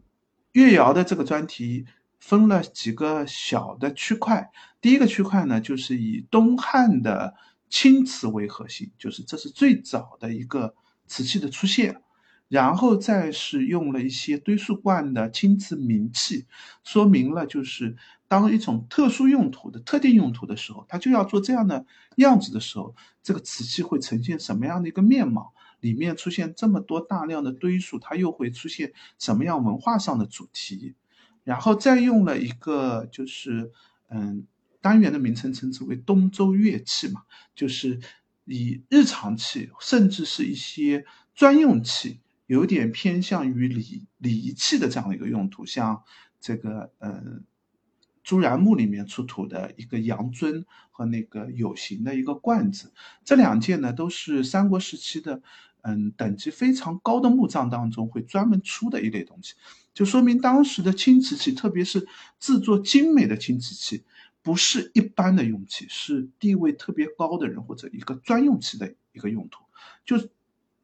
[0.53, 1.85] 越窑的这个专题
[2.19, 4.49] 分了几个小的区块。
[4.79, 7.35] 第一个区块呢，就是以东汉的
[7.69, 10.73] 青瓷为核心，就是这是最早的一个
[11.05, 12.01] 瓷器的出现。
[12.53, 16.45] 然后再是用了一些堆塑罐的青瓷名器，
[16.83, 17.95] 说明了就是
[18.27, 21.83] 当一种特殊用途的特定用途的时候，它就要做这样的
[22.17, 25.51] 样子的时候，这个瓷器会呈现什么样的一个面貌？
[25.79, 30.93] 里面出现这么多大量的堆塑，它又会出现什么样文化上的主题？
[31.43, 33.71] 然后再用了一个就是
[34.09, 34.45] 嗯
[34.79, 37.23] 单元的名称称之为东周乐器嘛，
[37.55, 37.99] 就是
[38.45, 42.19] 以日常器甚至是一些专用器。
[42.45, 46.03] 有点偏向于礼礼器的这样的一个用途，像
[46.41, 47.23] 这个呃
[48.21, 52.91] 朱然墓里面出土的一个羊尊和那个有形的一个罐子，
[53.23, 55.41] 这两件呢都是三国时期的
[55.81, 59.53] 嗯等级非常高的墓葬当中会专门出的一类东西，
[59.93, 62.05] 就说明当时的青瓷器，特别是
[62.39, 64.03] 制作精美的青瓷器，
[64.41, 69.63] 不是一般的用器，是地位特别高的人或者一个专用器的一个用途，
[70.05, 70.29] 就。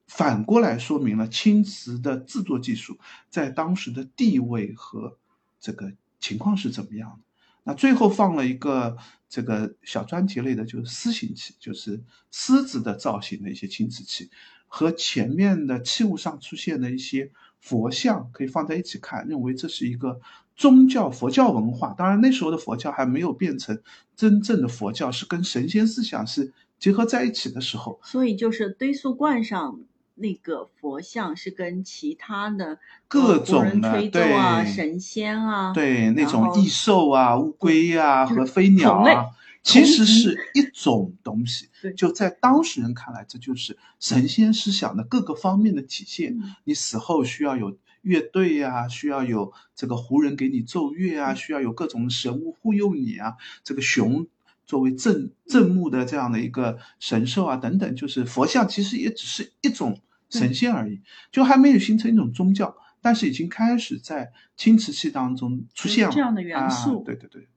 [0.09, 2.97] 反过来说明了青瓷的制作技术
[3.29, 5.15] 在当时的地位和
[5.61, 7.23] 这个情况是怎么样的。
[7.63, 8.97] 那最后放了一个
[9.29, 14.31] 这个小专题类的，就是狮形器，就是狮子的造型的一些青瓷器，
[14.67, 20.19] 和前面的器物上出现的一些佛像可以放在一起看，认为这是一个
[20.55, 21.93] 宗教佛教文化。
[21.93, 23.79] 当然那时候的佛教还没有变成
[24.15, 27.99] 真正的佛教，是跟神仙思想是结合在一起的时候。
[28.03, 29.79] 所以就是堆塑罐上。
[30.19, 32.77] 那个佛像是跟其他的
[33.07, 39.27] 各种的对啊神仙啊，对那种异兽啊乌龟啊和飞鸟啊，
[39.63, 41.69] 其实是一种东西。
[41.95, 46.37] 就在当事人看来，这就是神仙思想的各个方面的体现。
[46.65, 53.35] 你死后需要有乐队呀，需要有这个胡人给你奏乐啊，需要有各种神物护佑你啊。
[53.63, 54.27] 这个熊
[54.65, 59.97] 作为镇镇墓的这样的一个神兽啊，等等，就是佛像其实也只是一种。
[60.29, 67.03] 呈现而已，就还没有形成一种宗教，但是已经开始在青瓷器当中出现了这样的元素。
[67.03, 67.47] 对对对，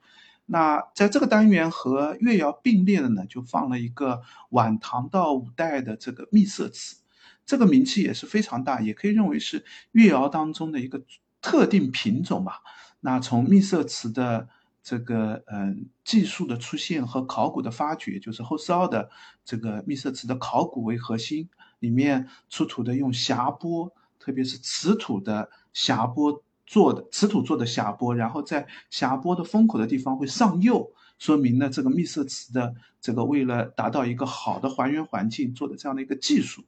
[0.47, 6.97] 那在这个单元和越窑并列的呢，就放了一个晚唐到五代的这个秘色瓷，
[7.45, 11.03] 这个名气也是非常大，也可以认为是越窑当中的一个
[11.41, 12.61] 特定品种吧。
[13.01, 14.49] 那从秘色瓷的
[14.83, 19.11] 这个嗯技术的出现和考古的发掘，就是后四奥的
[19.45, 21.49] 这个秘色瓷的考古为核心。
[21.83, 36.62] 里面出土的用匣钵，特别是瓷土的匣钵做的，瓷土做的匣钵，然后在匣钵的封口的地方会上釉，说明呢这个秘色瓷的这个为了达到一个好的还原环境做的这样的一个技术，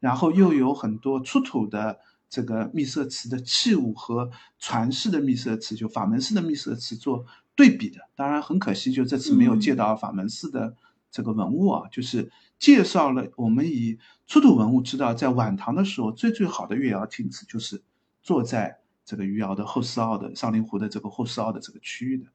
[0.00, 8.00] 然后又有很多出土的这个秘色瓷的器物和传世的秘色瓷，就法门寺的秘色瓷做对比的。
[8.16, 10.74] 当然很可惜，就这次没有借到法门寺的
[11.10, 17.82] 这个文物啊，就是介绍了我们以出土文物知道，在晚唐的时候最最好的越窑亭子就是
[18.22, 22.26] 坐在这个余姚的后四奥的上林湖的这个后四奥的这个区域的。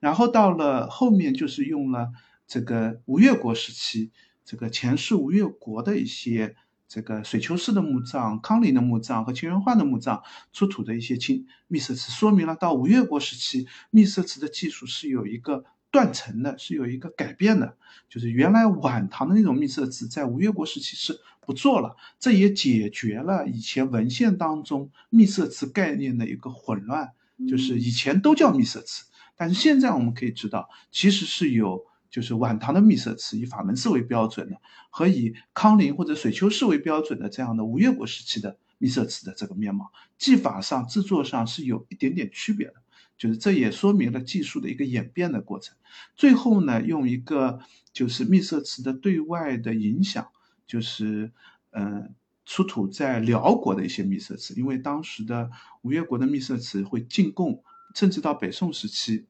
[0.00, 2.10] 然后到了后面就是用了
[2.46, 4.10] 这个吴越国时期，
[4.44, 6.56] 这个前世吴越国的一些
[6.88, 10.22] 这个水丘氏的墓葬、康陵的墓葬和秦元焕的墓葬
[10.52, 15.64] 出土的一些青秘色瓷，说明了到吴越国时期秘色瓷的技术是有一个。
[15.96, 17.74] 断层的是有一个改变的，
[18.06, 27.12] 就是原来晚唐的那种秘色瓷在吴越国时期是不做了，这也解决了以前文献当中秘色瓷概念的一个混乱，
[27.48, 29.06] 就是以前都叫秘色瓷，
[29.38, 42.74] 但是现在我们可以知道，其实是有就是晚唐的秘色瓷以法门寺为标准的，和以康陵或者水丘寺为标准的这样的吴越国时期的秘色瓷的这个面貌，技法上制作上是有一点点区别的。
[43.16, 45.74] 就是这也说明了技术的一个演变的过程。
[46.14, 47.60] 最后呢，用一个
[47.92, 50.28] 就是秘色瓷的对外的影响，
[50.66, 51.32] 就是
[51.70, 52.14] 嗯，
[52.44, 55.50] 出土在辽国的一些秘色瓷，因为当时的
[55.80, 57.62] 吴越国的秘色瓷会进贡，
[57.94, 59.24] 甚至到北宋时期，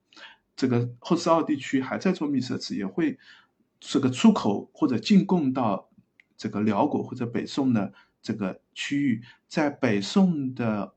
[0.57, 3.17] 这个后四澳地区还在做秘色瓷，也会
[3.79, 5.89] 这个出口或者进贡到
[6.37, 10.96] 这个辽国或者北宋的这个区域，在北宋的。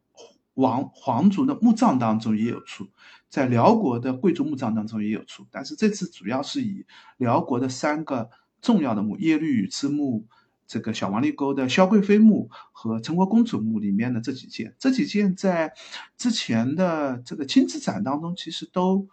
[0.60, 2.88] 王皇族的墓葬当中也有出，
[3.30, 6.86] 在辽国的贵族墓葬当中也有出，但是这次主要是以
[7.18, 8.30] 辽国的三个
[8.62, 10.28] 重要的墓——耶律宇之墓、
[10.68, 15.74] 这个小王立沟的萧贵妃墓和陈国公主墓里面的这几件，这几件在
[16.18, 19.08] 之前的这个亲子展当中其实都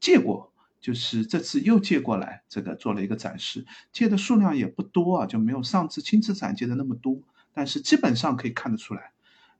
[0.00, 7.20] 借过，就是这次又借过来，这个做了一个展示，借的数量也不多啊，就没有上次亲子展借的那么多，
[7.52, 9.12] 但是基本上可以看得出来。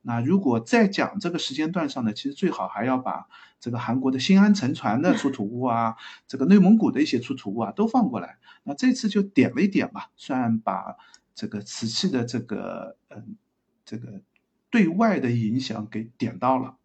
[0.03, 3.27] 那如果再讲这个时间段上呢，其实最好还要把
[3.61, 5.97] 这个韩国的新安沉船的出土物啊，
[6.27, 8.39] 这个内蒙古的一些出土物啊都放过来。
[8.63, 10.97] 那这次就点了一点吧，算把
[11.35, 13.37] 这个瓷器的这个嗯
[13.85, 14.23] 这个
[14.71, 16.77] 对外的影响给点到了。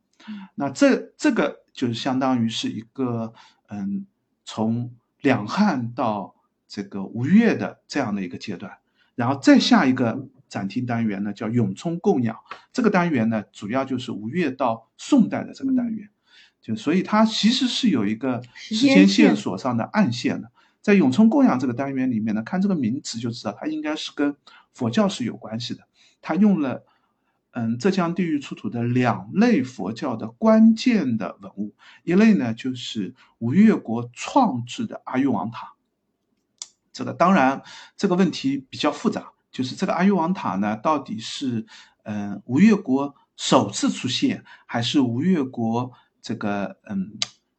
[0.56, 3.34] 那这这个就是相当于是一个
[3.68, 4.08] 嗯
[4.44, 6.36] 从两汉到
[6.68, 8.80] 这个吴越的这样的一个阶段，
[9.16, 10.28] 然后再下一个。
[10.54, 12.38] 展厅单元呢叫永充供养，
[12.72, 16.12] 这个单元呢主要就是吴越到宋代的这个单元，
[16.62, 20.52] 就所以它其实是有一个时间线索上的暗线的。
[20.80, 24.36] 在永充供养这个单元里面呢，看这个名词就知道它应该是跟
[24.74, 25.88] 佛教是有关系的。
[26.22, 26.86] 它用了
[27.50, 31.74] 嗯浙江地域出土的两类佛教的关键的文物，
[32.04, 35.74] 一类呢就是吴越国创制的阿育王塔。
[36.92, 37.64] 这个当然
[37.98, 39.33] 这个问题比较复杂。
[39.54, 41.66] 就是这个阿育王塔呢，到底是
[42.04, 45.92] 嗯吴越国首次出现，还是吴越国
[46.24, 47.14] 这个嗯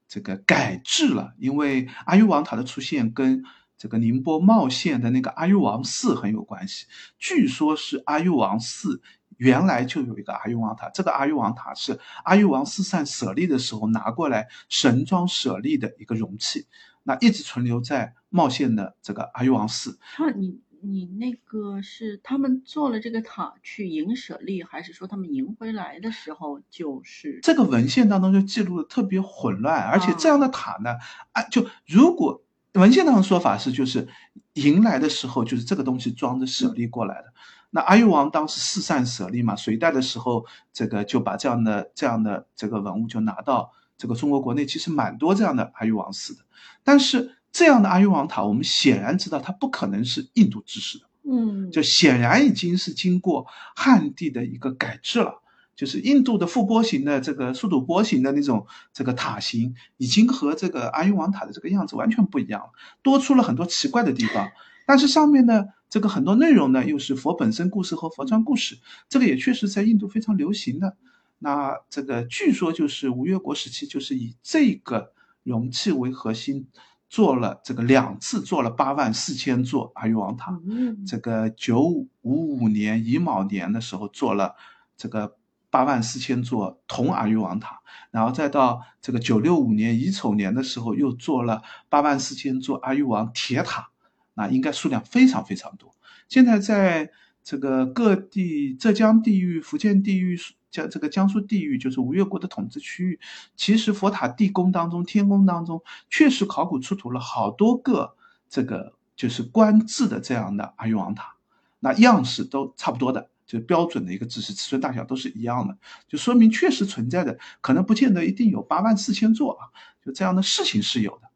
[0.08, 1.32] 这个改制了？
[1.38, 3.44] 因为阿育王塔的出现跟
[3.78, 6.86] 这个宁波茂县的那个阿育王寺很有关系。
[7.16, 9.00] 据说是阿育王寺
[9.36, 16.66] 原来就有一个阿育王塔，这个阿育王塔是阿育王四散舍利的时候拿过来神装舍利的一个容器，
[17.04, 19.96] 那一直存留在茂县的这个阿育王寺。
[20.18, 20.58] 那你。
[20.86, 30.90] 你那个是他们做了这个塔去迎舍利，还是说他们迎回来的时候就是这个文献当中就记录的特别混乱，而且这样的塔呢，
[31.32, 32.42] 啊，就如果
[32.74, 34.06] 文献当中说法是就是
[34.52, 37.32] 迎来的时候就是这个东西装着舍利过来的，
[37.70, 46.42] 那阿育王当时四散舍利嘛，隋代的时候这个就把这样的这样的这个文物就拿到这个中国国内，其实蛮多这样的阿育王寺的，
[46.82, 47.36] 但是。
[47.54, 53.46] 这样的阿育王塔，我们显然知道它不可能是印度制式的，嗯，就显然已经是经过
[53.76, 55.40] 汉地的一个改制了。
[55.76, 62.70] 就是印度的覆钵形的这个速度波形的那种这个塔形，已经和这个阿育王塔的这个样子完全不一样了，
[63.02, 64.50] 多出了很多奇怪的地方。
[64.86, 68.78] 但是上面呢，这个很多内容呢，又是佛本身故事和佛传故事，
[69.08, 70.96] 这个也确实在印度非常流行的。
[71.38, 75.12] 那这个据说就是吴越国时期，就是以这个
[75.44, 76.66] 容器为核心。
[77.08, 80.58] 做了这个两次，做了八万四千座阿育王塔。
[81.06, 84.54] 这个九五五年乙卯年的时候做了
[84.96, 85.36] 这个
[85.70, 87.80] 八万四千座铜阿育王塔，
[88.10, 93.90] 然后再到这个九六五年乙丑年的时候又做了八万四千座阿育王铁塔，
[94.34, 95.94] 那应该数量非常非常多。
[96.28, 97.10] 现在在
[97.42, 100.38] 这个各地，浙江地域、福建地域。
[100.74, 103.20] 像这个江苏地域就是吴越国的统治区域，
[103.54, 108.16] 其实佛塔地宫当中、天宫当中，确实考古出土了好多个
[108.48, 111.36] 这个就是官制的这样的阿育王塔，
[111.78, 119.70] 那样式都差不多的，就标准的一个制式，尺寸大小都是一样的，就说明确实存在的，可能不见得一定有八万四千座啊，
[120.04, 121.28] 就这样的事情是有的。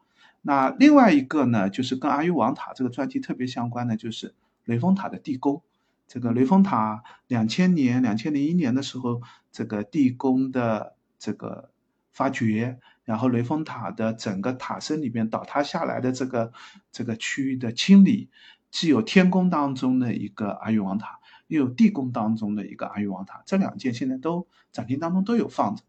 [0.43, 4.35] 那另外一个呢，就是跟阿育王塔这个专题特别相关的，就是
[4.65, 5.63] 雷峰塔的地宫。
[6.09, 9.21] 这个雷峰塔两千年、两千零一年的时候，
[9.53, 11.71] 这个地宫的这个
[12.13, 16.51] 发掘，然后雷峰塔的整个塔身里面倒塌下来的这个
[16.91, 18.31] 这个区域的清理，
[18.71, 25.83] 既有天宫当中的一个阿育王塔，又有地宫当中的一个阿育王塔，这两件现在都展厅当中都有放着。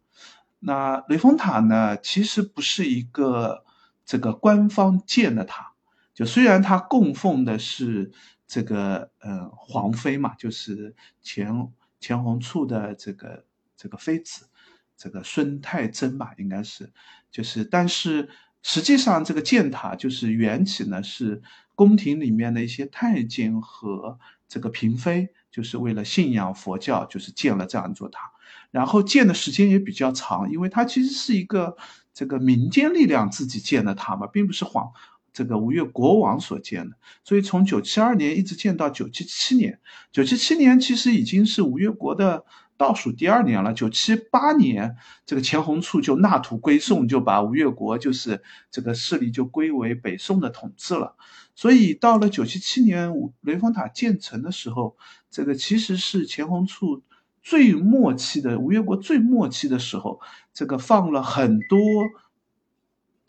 [0.60, 3.64] 那雷峰塔呢，其实不是一个
[4.06, 5.72] 这个官方建的塔，
[6.14, 8.12] 就虽然它供奉的是。
[8.50, 13.46] 这个呃，皇妃嘛，就是钱钱弘处的这个
[13.78, 14.50] 这个妃子，
[14.98, 16.92] 这个孙太真吧，应该是，
[17.30, 18.28] 就是，但是
[18.64, 21.44] 实际上这个建塔就是缘起呢，是
[21.76, 28.32] 宫廷里面的一些太监和这个嫔妃，就是为了信仰佛教，就是建了这样一座塔，
[28.72, 31.78] 然后建的时间也比较长，因为它其实是一个
[32.16, 34.92] 这个民间力量自己建的塔嘛，并不是皇。
[35.40, 39.80] 这个吴越国王所建的，所以从九七二年一直建到九七七年，
[40.12, 42.44] 九七七年其实已经是吴越国的
[42.76, 43.74] 倒数第二年了。
[43.74, 51.16] 九七八年，这个钱弘处就纳土归宋，就把吴越国就是这个势力就归为北宋的统治了。
[51.56, 54.98] 所以到了九七七年雷峰塔建成的时候，
[55.32, 57.02] 这个其实是钱弘处
[57.42, 60.20] 最末期的吴越国最末期的时候，
[60.54, 61.80] 这个放了很多。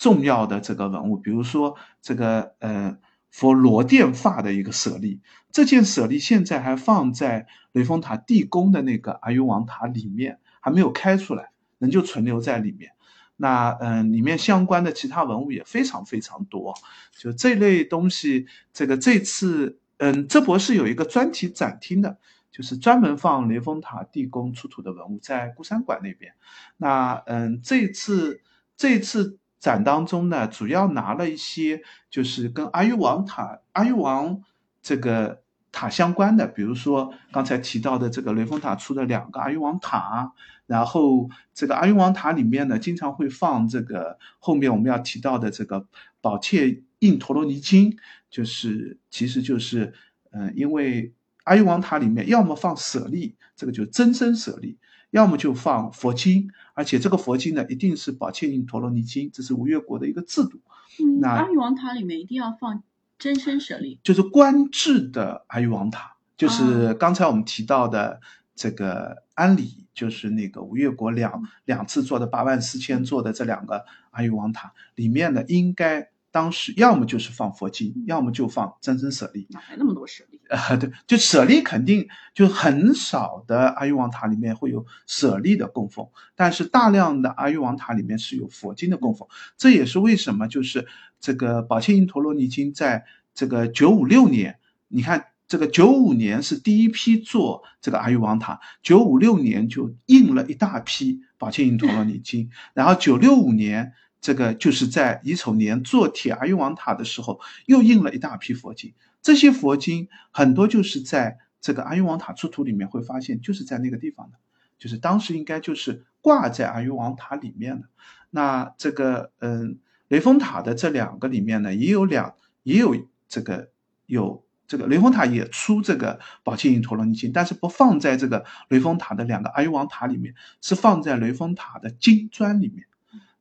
[0.01, 2.97] 重要的这个文物，比如说这个呃
[3.31, 5.21] 佛罗殿发的一个舍利，
[5.53, 12.93] 这件舍利现在还放在雷峰塔地宫的那个阿育王塔里面，还没有开出来，仍旧存留在里面。
[13.37, 16.75] 那嗯，里面相关的其他文物也非常非常多，
[17.19, 22.17] 就这类东西，这个这次嗯，这博士有一个专题展厅的，
[22.51, 26.33] 就是专门放雷峰塔地宫出土的文物，在孤山馆那边。
[26.79, 28.41] 那嗯，这次
[28.79, 29.37] 这次。
[29.61, 34.41] 展当中呢，主要拿了一些就是跟阿育王塔、阿育王
[34.83, 40.33] 这个塔相关的，比如说刚才提到的这个雷峰塔出的两个阿育王塔，
[40.67, 45.87] 然后这个阿育王塔里面呢，经常会放这个后面我们要提到的这个
[46.23, 47.99] 宝切印陀罗尼经，
[48.31, 49.93] 就是其实就是
[50.33, 51.13] 嗯，因为
[51.45, 54.79] 阿育王塔里面要么放舍利，这个就是真身舍利。
[55.11, 60.61] 要么就放佛经，而且这个佛经呢，一定是宝切印陀罗尼经，这是吴越国的一个制度。
[60.99, 62.83] 嗯，阿育王塔里面一定要放
[63.19, 68.21] 真身舍利，就是官制的阿育王塔，就是刚才我们提到的
[68.55, 76.11] 这个安里，就是那个吴越国两两次做的八万四千座的这两个阿育王塔里面呢，应该。
[76.33, 79.49] 当时要么就是放佛经，要么就放真身舍利。
[79.51, 89.29] 哪来那么多舍啊，对，就舍利肯定就很少的阿育王塔里面会有舍利的供奉，但是大量的阿育王塔里面是有佛经的供奉。
[89.57, 90.87] 这也是为什么就是
[91.21, 103.93] 这个宝切印陀罗尼经在这个九五六年，你看这个九五年是第一批做这个阿育王塔，九五六年就印了一大批宝切印陀罗尼经，然后九六五年。
[104.23, 108.93] 这个就是在乙丑年做铁阿育王塔的时候，又印了一大批佛经。
[109.23, 114.39] 这些佛经很多就是在这个阿育王塔出土里面会发现，就是在那个地方的，
[114.79, 117.89] 就是当时应该就是挂在阿育王塔里面的。
[118.31, 122.97] 那这个嗯，雷峰塔的这两个里面呢，也有两也有
[123.29, 123.71] 这个
[124.07, 132.87] 有这个雷峰塔也出这个宝剑印陀罗尼经，但是不放在这个雷峰塔的两个阿育王塔里面，是放在雷峰塔的金砖里面。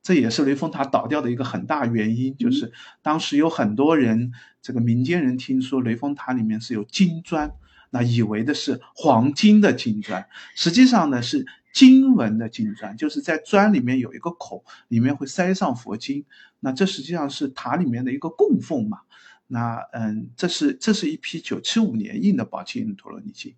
[0.02, 2.72] 这也是雷峰塔倒掉的一个很大原因，就是
[3.02, 7.50] 当时有很多人，这个民间人听说雷峰塔里面是有金砖，
[7.90, 16.24] 那以为的是黄金的金砖，实际上呢是金文的金砖，就是在砖里面有一个孔，里面会塞上佛经，
[16.60, 19.00] 那这实际上是塔里面的一个供奉嘛。
[19.46, 23.54] 那嗯，这是这是一批九七五年印的宝镜陀罗尼经，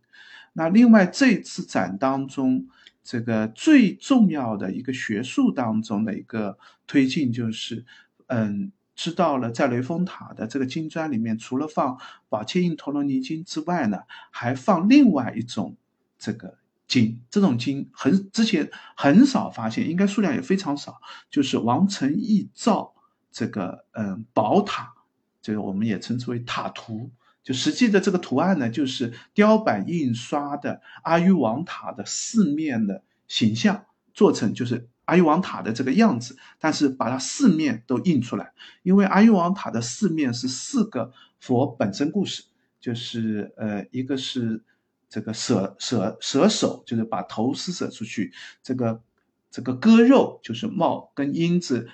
[0.53, 2.68] 那另外这次展当中。
[3.05, 7.84] 这个最重要的一个学术当中的一个推进，就是，
[8.28, 15.76] 嗯，知道了在雷峰塔的这个金砖里面，除了放宝切印陀罗尼经之外呢，还放另外一种
[16.18, 22.95] 这个经，这种经很之前很少发现，应该数量也非常少，就是王承义造
[23.30, 24.93] 这个嗯宝塔，
[25.40, 27.11] 这个我们也称之为塔图。
[27.43, 38.52] 就实际的这个图案呢，就是雕版印刷的阿育王塔的四面的形象，做成就是阿育王塔的这个样子，但是把它四面都印出来，
[38.82, 42.44] 因为阿育王塔的四面是四个佛本身故事，
[42.80, 44.62] 就是呃，一个是
[45.10, 48.32] 这个舍舍舍手，就是把头施舍出去，
[48.62, 49.02] 这个
[49.50, 51.88] 这个割肉就是帽跟鹰子。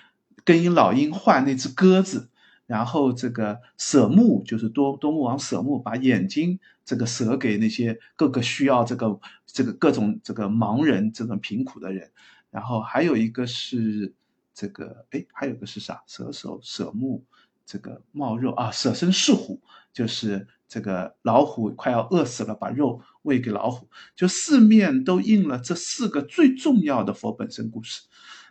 [0.44, 2.30] 跟一老鹰换那只鸽子，
[2.64, 12.12] 然后这个舍木就是多多木王舍木把眼睛这个舍给那些各个需要这个这个各种这个盲人这种贫苦的人，
[12.50, 14.12] 然后还有一个是
[14.54, 17.24] 这个哎还有个是啥舍手舍目
[17.66, 19.60] 这个冒肉啊舍身饲虎
[19.92, 28.02] 就是这个老虎快要饿死了把肉喂给老虎，就四面都印了这四个最重要的佛本身故事。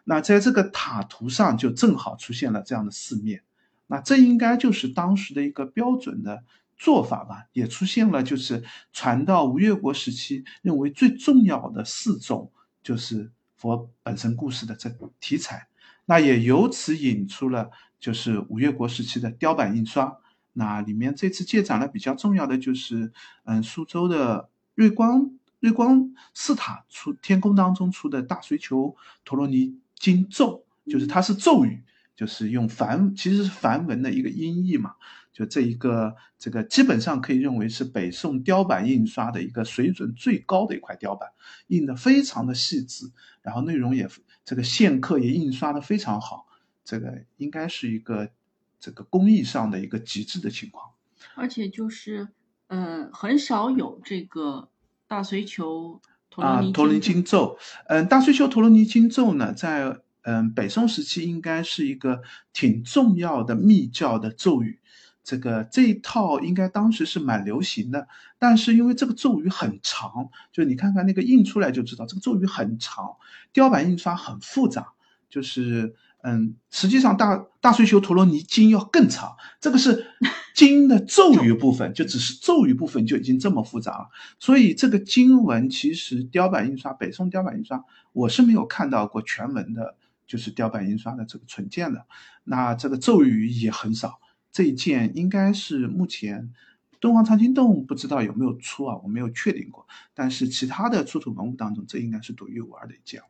[0.04, 3.43] 那在这个塔图上就正好出现了这样的四面，
[3.88, 6.43] 那这应该就是当时的一个标准的
[6.78, 7.48] 做法吧？
[7.54, 14.89] 也出现了就是传到吴越国时期认为最重要的四种就是佛本身故事的这
[15.20, 15.68] 题材，
[16.05, 20.18] 那也由此引出了就是五越国时期的雕版印刷。
[20.53, 23.12] 那里面这次借展了比较重要的就是
[23.43, 28.95] 嗯苏州的瑞光瑞光寺塔出天宫当中出的大水球
[29.26, 29.78] 陀罗尼。
[29.99, 31.84] 经咒就是它是咒语，
[32.16, 34.93] 就是用梵其实是梵文的一个音译嘛，
[35.38, 41.30] 就这一个这个基本上可以认为是北宋雕版印刷的一个水准最高的一块雕版，
[41.68, 43.12] 印的非常的细致，
[43.44, 44.10] 然后内容也
[44.44, 46.48] 这个线刻也印刷的非常好，
[46.84, 48.32] 这个应该是一个
[48.80, 50.90] 这个工艺上的一个极致的情况，
[51.36, 52.30] 而且就是
[52.66, 54.70] 呃很少有这个
[55.08, 56.02] 大隋球。
[56.36, 57.58] 啊，陀罗尼经咒，
[57.88, 62.22] 嗯，大隋修陀罗尼经咒呢，在嗯北宋时期应该是一个
[62.54, 64.80] 挺重要的密教的咒语，
[65.28, 68.08] 这个这一套应该当时是蛮流行的，
[68.40, 73.18] 但是因为这个咒语很长，就你看看那个印出来就知道，这个咒语很长，
[73.52, 74.94] 雕版印刷很复杂，
[75.30, 75.96] 就是。
[76.24, 80.08] 嗯，实际上大大碎修陀罗尼经要更长，这个是
[80.56, 84.10] 经的 咒语部分，就只是咒语部分就已经这么复杂了。
[84.40, 92.06] 所以这个经文其实雕版印刷，北宋雕版印刷我是没有看到过全文的，就是雕版印刷的这个存件的。
[92.44, 94.20] 那这个咒语也很少，
[94.58, 96.51] 这一件应该是目前
[96.99, 99.88] 敦煌藏经洞不知道有没有出啊，我没有确定过。
[100.16, 103.28] 但是其他的出土文物当中，这应该是独一无二的一件了。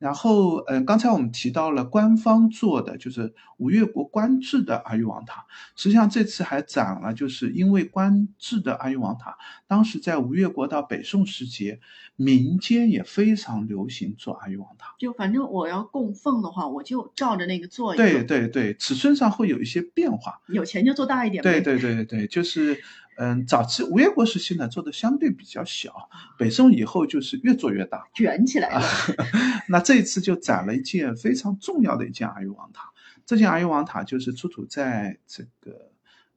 [0.00, 5.44] 然后，嗯，刚才我们提到了官方做的，就是吴越国官制的阿育王塔。
[5.76, 9.36] 实际上，这次还展了，就是因为官制的阿育王塔，
[9.66, 11.80] 当时在吴越国到北宋时节，
[12.16, 14.94] 民间也非常流行做阿育王塔。
[14.98, 17.94] 就反正我要供奉的话，我就照着那个做。
[17.94, 20.40] 对对对，尺寸上会有一些变化。
[20.48, 21.42] 有钱就做大一点。
[21.42, 22.82] 对对对对对，就是。
[23.22, 26.08] 嗯，早期吴越国时期呢，做的相对比较小，
[26.38, 28.82] 北宋以后就是越做越大，卷起来了。
[29.68, 32.90] 那这一次就展了一件非常重要的一件阿育王塔，
[33.26, 35.90] 这件阿育王塔就是出土在这个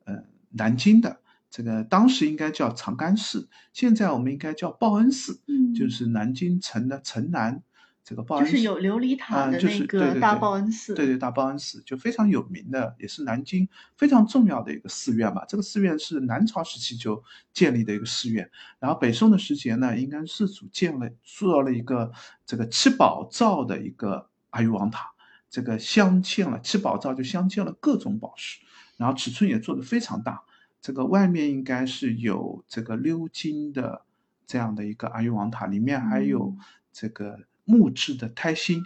[0.04, 7.64] 呃南京的，这个当时应该叫长干寺，现在我们应该叫报恩寺，嗯，就是南京城的城南。
[8.06, 15.46] 这个报恩寺就是有琉璃塔的那个大报恩寺，对对大报恩寺就非常有名的，也是南京非常重要的一个寺院吧。
[15.48, 17.24] 这个寺院是南朝时期就
[17.54, 22.12] 建立的一个寺院，然后北宋的时节呢，应该是组建了做了一个
[22.46, 25.14] 这个七宝造的一个阿育王塔，
[25.50, 28.60] 这个镶嵌了七宝造就镶嵌了各种宝石，
[28.98, 30.44] 然后尺寸也做的非常大，
[30.82, 34.02] 这个外面应该是有这个鎏金的
[34.46, 36.54] 这样的一个阿育王塔，里面还有
[36.92, 37.40] 这个。
[37.66, 38.84] 木质的胎心，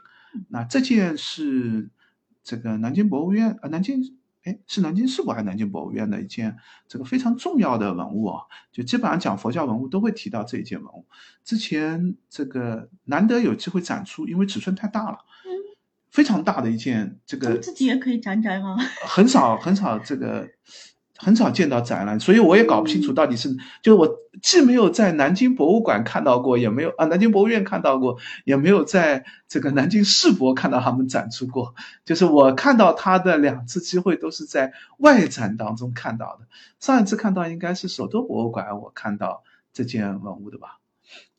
[0.50, 1.90] 那这件是
[2.44, 6.58] 这个南京博物院啊，南京哎是南京市博还是南京博物院的一件
[6.88, 11.06] 这个非常重要的文物啊，就基本上讲佛教文物都会提到这一件文物。
[11.44, 15.20] 之前这个难得有机会展出，因为尺寸太大了，
[16.10, 18.78] 非常大的一件这个自己也可以展展吗？
[19.06, 20.50] 很少很少这个。
[21.18, 31.74] 很少见到展览，所以我也搞不清楚到底是，就是我既没有在南京博物馆看到过，也没有啊南京博物院看到过，也没有在这个南京世博看到他们展出过。
[32.06, 36.48] 就是我看到他的两次机会都是在外展当中看到的。
[36.80, 39.44] 上一次看到应该是首都博物馆，我看到
[39.74, 40.78] 这件文物的吧。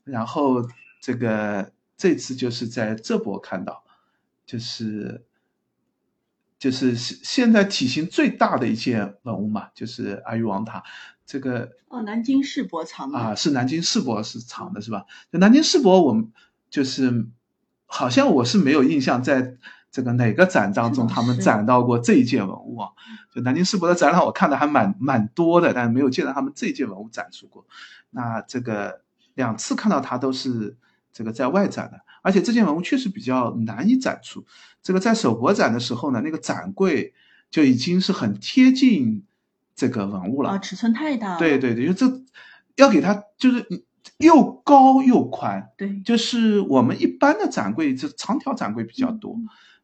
[0.03, 0.67] 然后
[0.99, 3.83] 这个这次就是在这博看到，
[4.45, 5.23] 就是。
[6.59, 10.83] 就是现现在体型最大的一件文物嘛，就是阿育王塔，
[11.25, 15.05] 这个哦，南京世博藏的啊，是南京世博是藏的，是吧？
[15.31, 16.31] 就南京世博，我们
[16.69, 17.27] 就是
[17.85, 19.55] 好像我是没有印象，在
[19.89, 22.89] 这个哪个展当中他们展到过这一件文物啊？
[23.33, 27.65] 就南京世博的展览，我看的还蛮蛮多的，但是没有见到他们这一件文物展出过。
[28.09, 29.01] 那这个
[29.35, 30.75] 两次看到它都是
[31.11, 32.01] 这个在外展的。
[32.21, 34.45] 而且这件文物确实比较难以展出。
[34.83, 37.13] 这个在首博展的时候呢，那个展柜
[37.49, 39.23] 就已经是很贴近
[39.73, 40.49] 这个文物了。
[40.49, 41.37] 啊，尺寸太大。
[41.37, 42.21] 对对对，因为这
[42.75, 43.65] 要给它就是
[44.17, 45.69] 又高又宽。
[45.77, 49.37] 对，就是我们一般的展柜，就长条展柜比较多。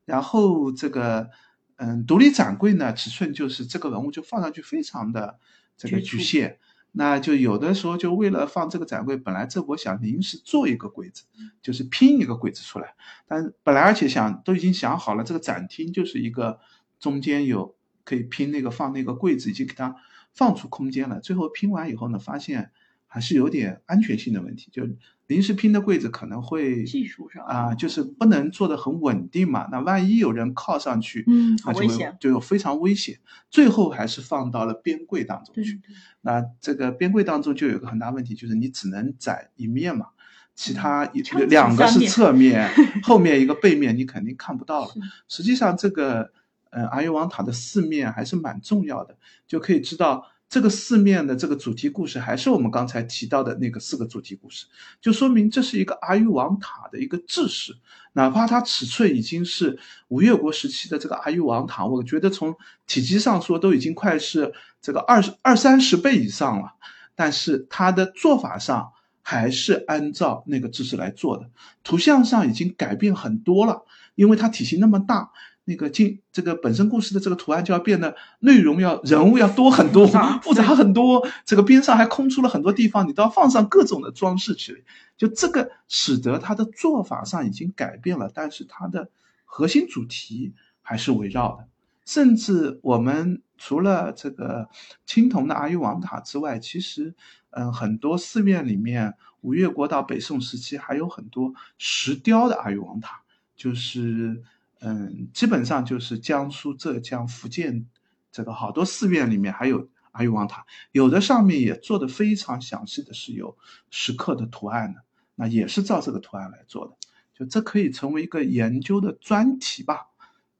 [0.03, 1.29] 然后这个
[1.77, 5.39] 嗯，独立展柜呢，尺寸就是这个文物就放上去非常的
[5.77, 6.57] 这个局限。
[6.97, 11.25] 那就有的时候就为了放这个展柜，本来这我想临时做一个柜子，
[11.61, 12.95] 就是拼一个柜子出来，
[13.27, 16.59] 但本来而且想都已经想好了，这个展厅就是一个
[16.99, 19.95] 中间有可以拼那个放那个柜子，已经给它
[20.33, 21.19] 放出空间了。
[21.19, 22.71] 最后拼完以后呢，发现
[23.07, 24.87] 还是有点安全性的问题，就。
[25.27, 29.67] 临时拼的柜子可能会技术上啊，就是不能做的很稳定嘛。
[29.71, 33.17] 那万一有人靠上去，嗯，好危险，就非常危险。
[33.49, 35.81] 最后还是放到了边柜当中去。
[36.21, 40.07] 那这个边柜当中就有个很大问题，就是你只能展一面嘛，
[40.53, 42.69] 其他一两个是侧面，
[43.01, 44.91] 后面一个背面，你肯定看不到了。
[45.27, 46.31] 实际上，这个
[46.69, 49.17] 呃阿育王塔的四面还是蛮重要的，
[49.47, 50.27] 就可以知道。
[50.47, 54.67] 这个四面的这个主题故事，还是我们刚才提到的那个四个主题故事，
[55.01, 57.75] 就说明这是一个阿育王塔的一个制式，
[58.13, 59.77] 哪怕它尺寸已经是
[60.07, 62.55] 吴越国时期的这个阿育王塔，我觉得从
[62.87, 66.73] 体积上说都已经快是这个二十二三十倍以上了，
[67.15, 68.91] 但是它的做法上
[69.21, 71.49] 还是按照那个制式来做的，
[71.83, 73.83] 图像上已经改变很多了，
[74.13, 75.31] 因为它体型那么大。
[75.67, 80.05] 那个进这个本身故事的这个图案就要变得内容要人物要多很多
[80.43, 84.85] 复杂很多，这个边上还空出了很多地方，你都要放上各种的装饰去，
[85.17, 89.09] 就这个使得它的做法上已经改变了，但是它的
[89.43, 90.53] 核心主题
[90.83, 91.67] 还是围绕的。
[92.05, 94.69] 甚至我们除了这个
[95.07, 97.15] 青铜的阿育王塔之外，其实
[97.49, 103.23] 嗯很多寺院里面，五越国到北宋时期还有很多石雕的阿育王塔，
[103.55, 104.43] 就是。
[104.81, 107.87] 嗯，基本上就是江苏、浙江、福建
[108.31, 113.57] 这个好多寺院里面还有阿育王塔，有的上面也做的非常详细的是有
[113.89, 115.01] 石刻的图案的，
[115.35, 116.95] 那也是照这个图案来做的，
[117.33, 120.07] 就这可以成为一个研究的专题吧。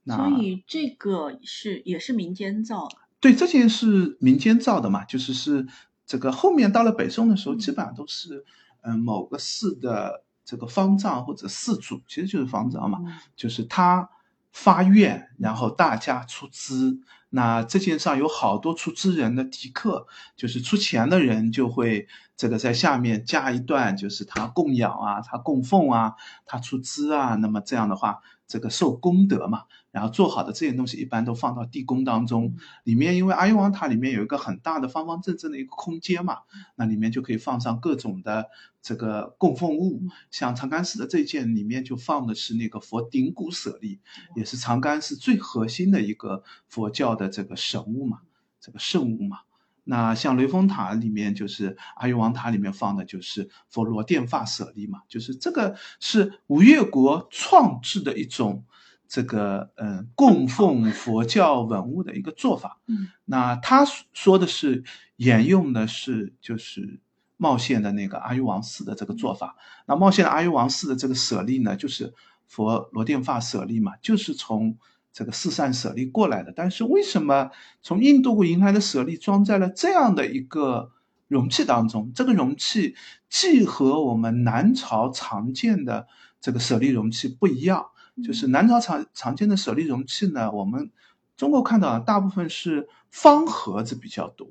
[0.04, 2.98] 那所以这个是也是民间造的。
[3.20, 5.68] 对，这件是民间造的嘛，就是是
[6.06, 8.44] 这个后面到了北宋的时候，基本上都是
[8.82, 10.25] 嗯某个寺的。
[10.46, 13.00] 这个方丈或者寺主其实就是方丈嘛，
[13.36, 14.10] 就是他
[14.52, 17.00] 发愿，然后大家出资。
[17.30, 26.14] 那这件上有好多出资人的题刻，就是出钱的人就会这个在下面加一段，就是他供养啊，他供奉啊，
[26.46, 27.36] 他出资啊。
[27.36, 29.64] 那么这样的话，这个受功德嘛。
[29.96, 36.40] 然后做好的这些东西一般都放到地宫当中，里面因为阿育王塔里面有一个很大的方方正正的一个空间嘛，
[36.76, 38.50] 那里面就可以放上各种的
[38.82, 44.02] 这个供奉物，像长干寺的这件里面就放的是那个佛顶骨舍利，
[44.36, 48.20] 也是长干寺最核心的一个佛教的这个神物嘛，
[48.60, 49.44] 这个圣物嘛。
[49.86, 58.66] 那像雷峰塔里面就是阿育王塔里面放的就是佛罗殿发舍利嘛，就是这个是吴越国创制的一种。
[59.08, 62.80] 这个嗯，供奉佛教文物的一个做法。
[62.88, 64.84] 嗯，那他说的是
[65.18, 67.00] 沿用的是就是
[67.38, 69.56] 茂县的那个阿育王寺的这个做法。
[69.88, 72.14] 那茂县的阿育王寺的这个舍利呢，就是
[72.48, 74.78] 佛罗殿发舍利嘛，就是从
[75.14, 76.54] 这个四散舍利过来的。
[76.56, 77.52] 但是为什么
[77.82, 80.92] 从印度迎来的舍利装在了这样的一个
[81.28, 82.12] 容器当中？
[82.14, 82.96] 这个容器
[83.30, 86.08] 既和我们南朝常见的
[86.40, 87.88] 这个舍利容器不一样。
[88.24, 90.92] 就是南朝常常见的舍利容器呢，我们
[91.36, 94.48] 中国看到的大部分是方盒子比较多，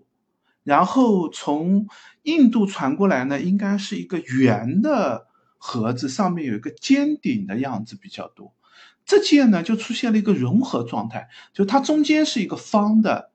[0.62, 1.86] 然后从
[2.22, 8.52] 印度传过来呢，应该是一个圆的盒子，上面有一个尖顶的样子比较多。
[9.06, 13.30] 这件呢就出现了一个融合状态，就它中间是一个方的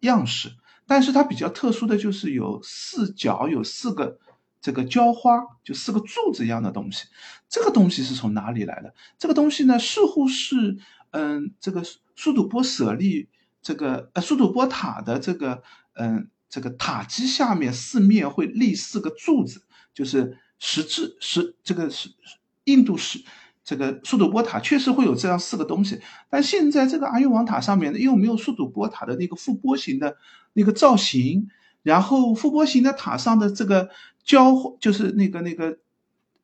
[0.00, 0.52] 样式，
[0.86, 4.18] 但是它比较特殊的就是有四角，有四个。
[4.64, 7.04] 这个浇花就四个柱子一样的东西，
[7.50, 8.94] 这个东西是从哪里来的？
[9.18, 10.78] 这个东西呢，似乎是
[11.10, 11.82] 嗯，这个
[12.16, 13.28] 苏堵波舍利
[13.60, 15.62] 这个呃苏堵波塔的这个
[15.92, 22.08] 嗯这个塔基下面四面会立四个柱子，就是石质石这个是
[22.64, 23.22] 印度石
[23.62, 26.00] 这个苏堵波塔确实会有这样四个东西，
[26.30, 30.16] 但现在这个阿育王塔上面呢又没有苏堵波塔的那个覆钵形的
[30.54, 31.50] 那个造型。
[31.84, 33.90] 然后覆钵形的塔上的这个
[34.24, 35.78] 交就是那个那个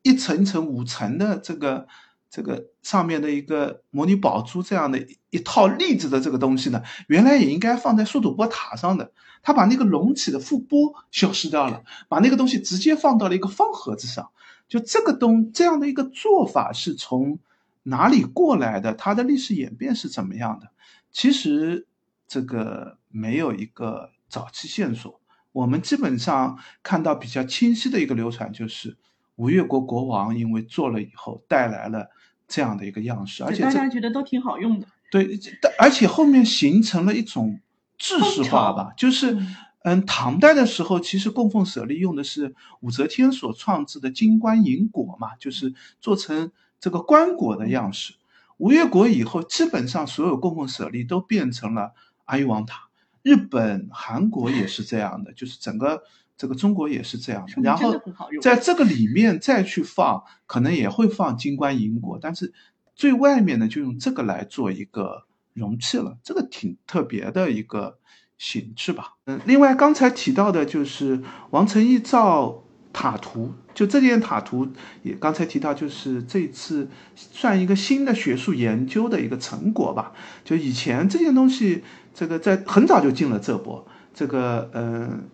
[0.02, 1.88] 一层层五层的这个
[2.30, 9.12] 这个上面的一个模拟宝珠这样的一套例子的这个东西呢，原来也应该放在速度波塔上的，
[9.42, 14.30] 他把那个隆起的覆钵消失掉了，把那个东西直接放到了一个方盒子上。
[14.68, 17.40] 就这个东这样的一个做法是从
[17.82, 18.94] 哪里过来的？
[18.94, 20.70] 它的历史演变是怎么样的？
[21.10, 21.86] 其实
[22.28, 25.19] 这个没有一个早期线索。
[25.52, 28.96] 我们基本上看到比较清晰的一个流传，就是
[29.36, 32.08] 吴越国国王因为做了以后带来了
[32.46, 34.86] 这样的一个样式，而且大家觉得都挺好用的。
[35.10, 37.58] 对，但而且后面形成了一种
[37.98, 39.36] 制式化吧，就是
[39.82, 48.14] 嗯，唐代的时候，其实供奉舍利用的是武则天所创制的金冠银果嘛，就是做成这个棺椁的样式。
[48.58, 51.94] 吴越国以后，基本上所有供奉舍利都变成了
[52.26, 52.89] 阿育王塔。
[53.22, 56.02] 日本、韩国也是这样的，就是整个
[56.38, 57.62] 这个中国也是这样的。
[57.62, 57.94] 然后
[58.40, 62.54] 在这个里面再去放，可能也会放金冠银果，但是
[62.94, 66.16] 最外面呢，就用这个来做一个容器了。
[66.22, 67.98] 这个挺特别的一个
[68.38, 69.16] 形制吧。
[69.26, 74.66] 嗯，另外刚才提到的就是王承义造塔图，就这件塔图
[75.02, 80.14] 也刚才提到，就是这次算一个新的学术研究的一个成果吧。
[80.42, 81.84] 就以前这件东西。
[82.12, 85.28] 这个在很早就进了浙博，这个嗯，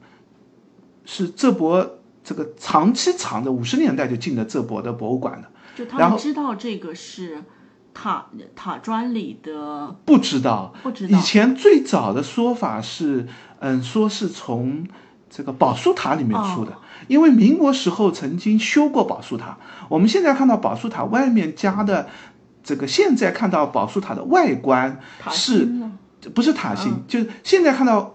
[1.05, 5.49] 是浙博这个长期藏的，五十年代就进了浙博的博物馆的。
[5.74, 7.43] 就他们知道这个是
[7.93, 9.97] 塔塔砖里的？
[10.05, 11.18] 不知道，不知道。
[11.18, 13.27] 以前最早的说法是，
[13.59, 14.87] 嗯，说是从
[15.29, 16.72] 这个宝树塔里面出的，
[17.09, 19.59] 因为民国时候曾经修过宝树塔。
[19.89, 22.09] 我们现在看到宝树塔外面加的
[22.62, 25.01] 这个，现在看到宝树塔的外观
[25.31, 25.68] 是。
[26.35, 28.12] 不是塔心，就是现在看到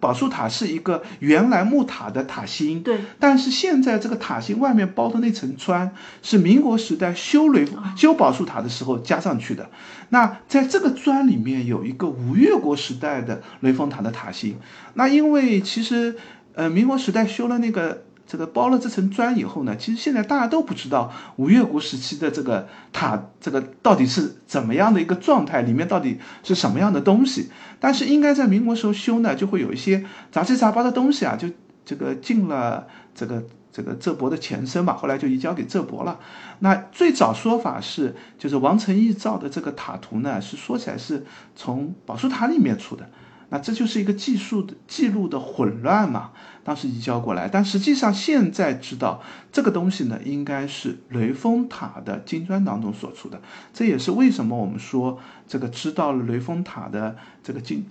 [0.00, 2.98] 宝树塔是一个原来木塔的塔心，对。
[3.18, 9.70] 但是现在这个塔心外面包的那层砖是民国时代修雷修宝树塔的时候加上去的。
[10.10, 14.56] 那在这个砖里面有一个吴越国时代的雷峰塔的塔心。
[14.94, 16.16] 那因为其实
[16.54, 18.04] 呃民国时代修了那个。
[18.26, 27.50] 这个包了这层砖以后呢，其实现在大家都不知道吴越国时期的这个塔，这个到底是怎么样的一个状态，里面到底是什么样的东西。
[27.78, 31.48] 但是应该在民国时候修呢，就会有一些杂七杂八的东西啊，就
[31.84, 36.18] 这个进了这个这个浙博的前身吧，后来就移交给浙博了。
[36.60, 43.10] 那最早说法是，就是王承义造的这个塔图呢，是说起来是从宝树塔里面出的。
[43.54, 46.32] 那这就是一个技术的记录的混乱嘛？
[46.64, 53.40] 当时移交过来，但实际上现在知道这个东西呢，应该是雷峰塔的金砖当中所出的。
[53.72, 57.86] 这也是为什么我们说这个知道了雷峰塔的这个金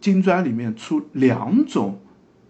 [0.00, 2.00] 金砖里面出两种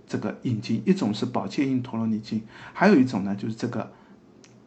[0.07, 2.43] 这个印金，一种是宝剑印陀罗尼金，
[2.73, 3.93] 还有一种呢就是这个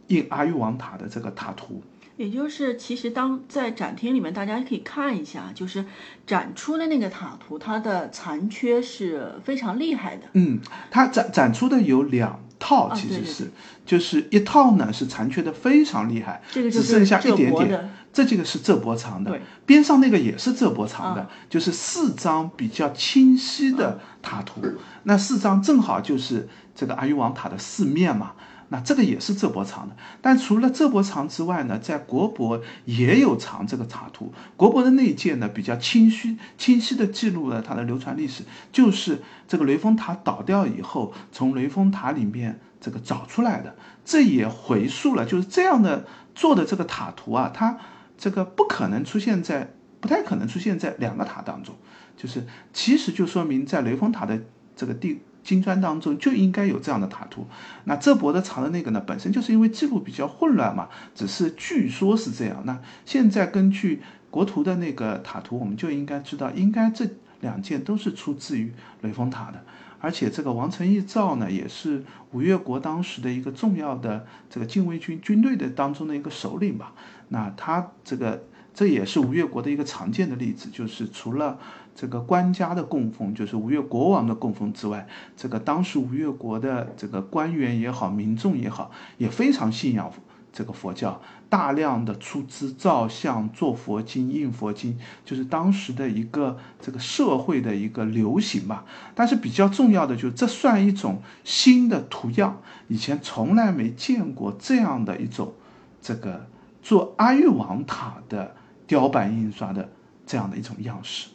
[0.09, 1.81] 印阿育王塔的这个塔图。
[2.17, 5.85] 也就是，其实当在展厅里面，大家可以看一下，就是
[6.27, 10.27] 展出的那个塔图，它的残缺是非常厉害的。
[10.33, 10.59] 嗯，
[10.91, 13.51] 它展展出的有两套，其实是，
[13.85, 17.89] 就是一套呢是残缺的非常厉害，这个只剩下一点点。
[18.13, 24.61] 这几个是浙博藏的，边上那个也是浙博藏的，就是四张比较清晰的塔图。
[25.03, 28.33] 那四张正好就是这个阿育王塔的四面嘛。
[28.73, 34.31] 那这个也是浙博藏的，但除了浙博藏之外呢，在国博也有藏这个塔图。
[34.55, 43.75] 国博的内件呢比较清晰，清晰的记录了它的流传历史，就是这个雷峰塔倒掉以后，从雷峰塔里面这个找出来的。
[44.05, 47.77] 这也回溯了，就是这样的做的这个塔图啊，它
[48.17, 51.75] 这个不可能出现在，不太可能出现在两个塔当中，
[52.15, 54.41] 就是其实就说明在雷峰塔的
[54.77, 55.19] 这个地。
[55.43, 57.47] 金砖当中就应该有这样的塔图，
[57.85, 62.61] 那浙博的藏的那个呢，本身就是因为记录比较混乱嘛，只是据说是这样。
[62.65, 68.71] 那现在根据国图的那个塔图，我们就应该知道，应该这两件都是出自于
[69.01, 69.63] 雷峰塔的，
[69.99, 76.93] 而且这个王承义造呢，也是吴越国当时的一个重要的这个禁卫军军队的当中的一个首领吧。
[77.29, 81.59] 那他这个这也是吴越国的一个常见的例子，就是除了。
[81.93, 90.11] 这个官家的供奉，就是吴越国王的供奉之外，这个当时吴越国的这个官员也好，民众也好，也非常信仰
[90.53, 98.83] 这个佛教，大量的出资造像、做佛经、印佛经，就是当时的一个这个社会的一个流行吧。
[99.15, 105.53] 但是比较重要的就是，这算一种新的图样，以前从来没见过这样的一种
[106.01, 106.47] 这个
[106.81, 108.55] 做阿育王塔的
[108.87, 109.89] 雕版印刷的
[110.25, 111.29] 这样的一种样式。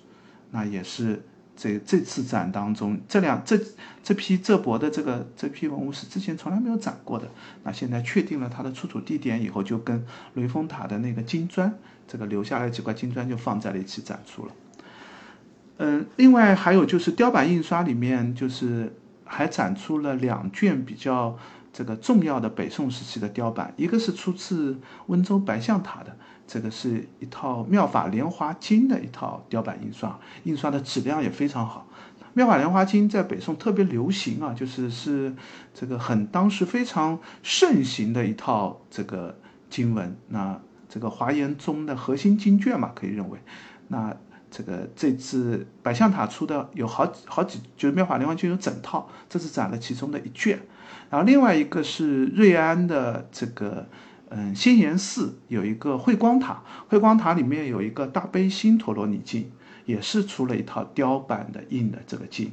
[0.51, 1.23] 那也是
[1.57, 3.59] 这这次展当中，这两这
[4.03, 7.29] 这批浙博的这个这批文物是之前从来没有展过的。
[7.65, 11.73] 那现在确定了它的出土地点以后，就跟雷峰塔的那个金砖，
[12.07, 14.53] 这个留下来几块金砖就放在了一起展出了。
[15.79, 18.95] 嗯，另外还有就是雕版印刷里面，就是
[19.25, 21.39] 还展出了两卷比较
[21.73, 26.17] 这个重要的北宋时期的雕版，一个是出自温州白象塔的。
[26.47, 31.87] 这个是一套《妙法莲华经》的一套雕版印刷，印刷的质量也非常好。
[32.35, 35.35] 《妙法莲华经》在北宋特别流行啊，就是是
[35.75, 39.39] 这个很当时非常盛行的一套这个
[39.71, 40.17] 经文。
[40.29, 43.39] 那这个华严宗的核心经卷嘛，可以认为。
[43.89, 44.15] 那
[44.51, 50.61] 这个这次百象塔出的有好几好几，就是妙法莲华经有整套，这是展了其中的一卷。
[51.09, 53.87] 然后另外一个是瑞安的这个，
[54.29, 59.51] 嗯，仙岩寺有一个慧光塔，慧光塔里面有一个大悲心陀罗尼经，
[59.85, 62.51] 也是出了一套雕版的印的这个经。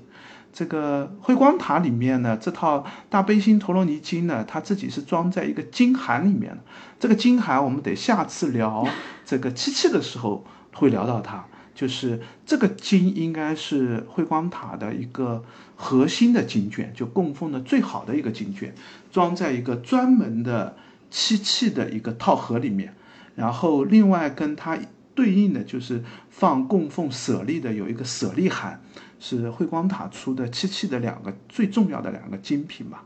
[0.52, 6.60] 这个慧光塔里面呢，这套大悲心陀罗尼经呢，它自己是装在一个经函里面的。
[7.00, 8.88] 这个经函我们得下次聊
[9.26, 11.44] 这个漆器的时候会聊到它。
[11.74, 15.44] 就是这个经应该是慧光塔的一个
[15.76, 18.76] 核心的经卷，就供奉的最好的一个经卷，
[19.12, 20.78] 装在一个专门的
[21.14, 22.96] 漆器的一个套盒里面。
[23.36, 24.78] 然后另外跟它
[25.14, 28.82] 对应的就是放供奉舍利的有一个舍利函，
[29.20, 33.06] 是慧光塔出的漆器的两个最重要的两个精品吧。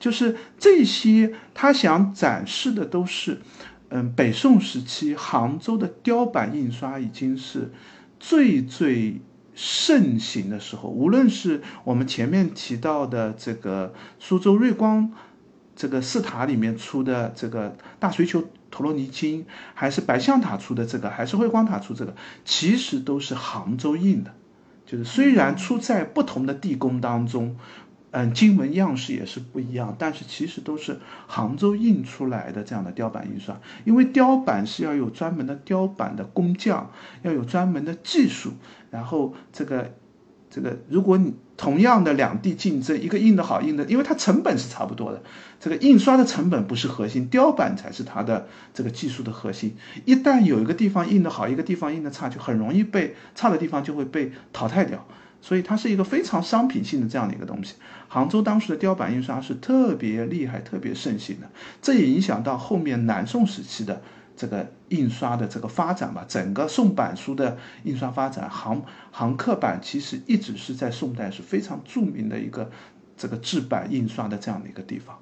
[0.00, 3.38] 就是这些他想展示的都是，
[3.90, 7.70] 嗯，北宋时期杭州的雕版印刷已经是。
[8.20, 9.20] 最最
[9.54, 15.12] 盛行的时候，无论是我们前面提到的这个苏州瑞光
[15.76, 22.14] 这个寺塔里面出的这个大水球陀罗尼经，还是白象塔出的这个，还是慧光塔出这个，
[22.44, 24.34] 其实都是杭州印的，
[24.86, 27.56] 就是虽然出在不同的地宫当中。
[28.16, 33.60] 嗯，经文样式也是不一样，但是其实都是杭州印出来的这样的雕版印刷。
[33.84, 38.52] 因为雕版是要有专门的雕版的工匠，要有专门的技术。
[38.92, 39.92] 然后这个
[40.48, 45.22] 这个，如果你同样的两地竞争，一个印的好，印的，因为它成本是差不多的，
[45.60, 49.76] 这个印刷的成本不是核心，雕版才是它的这个技术的核心。
[50.04, 55.06] 一旦有一个地方印的好，一个地方印的差，就很容易被差的地方就会被淘汰掉。
[55.40, 57.74] 所以它是一个非常商品性的这样的一个东西。
[58.08, 61.46] 杭州当时的雕版印刷是特别厉害、特别盛行的，
[61.82, 64.00] 这也影响到后面南宋时期的
[64.36, 66.24] 这个印刷的这个发展吧。
[66.28, 72.70] 整个宋版书的印刷发展，杭杭刻版其实一直是在宋代是非常著名的一个
[73.16, 75.18] 这个制版印刷的这样的一个地方。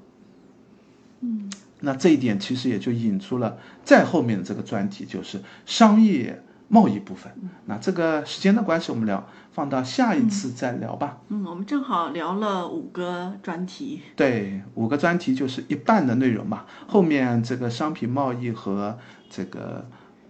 [1.20, 1.50] 嗯，
[1.80, 6.42] 那这一点其实也就引出了再后面的这个专题，就是商业。
[6.68, 7.30] 贸易部分，
[7.66, 11.18] 那这个时间的关系，我们聊放到下一次再聊吧。
[11.28, 14.00] 嗯，我们正好聊了五个专题。
[14.16, 16.64] 对，五个专题就是一半的内容嘛。
[16.86, 18.98] 后面这个商品贸易和
[19.28, 19.86] 这个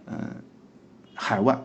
[0.07, 0.19] 嗯
[1.15, 1.59] 海外，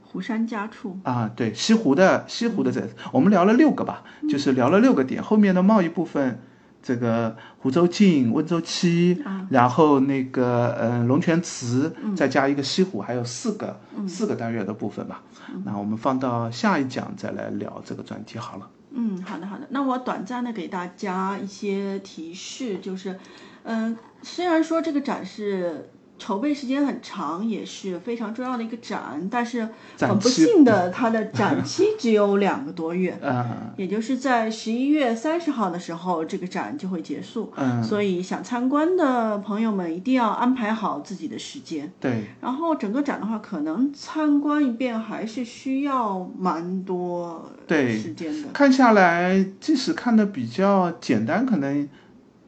[0.00, 5.22] 湖山家畜啊，对，西湖的西湖的这，我们聊了六个吧，就是聊了六个点。
[5.22, 6.40] 后面的贸易部分。
[6.84, 9.18] 这个湖州境、温州漆，
[9.48, 15.22] 然后那个嗯龙泉池，再加一个西湖，还有四个四个单元的部分吧。
[15.64, 18.68] 那我们放到下一讲再来聊这个专题好了。
[18.90, 19.66] 嗯，好的好的。
[19.70, 23.18] 那我短暂的给大家一些提示，就是，
[23.62, 25.88] 嗯，虽然说这个展示。
[26.18, 33.18] 筹备时间很长，也是非常重要的一个展，但是很不幸的，它的展期只有两个多月，
[33.76, 37.52] 也就是在十一月三十号的时候，这个展就会结束。
[37.56, 41.92] 嗯，所以想参观的朋友们一定要安排好自己的时间。
[42.00, 48.48] 对，然后整个展的话，可能参观一遍还是需要蛮多时间的。
[48.52, 51.88] 看下来，即使看的比较简单，可能。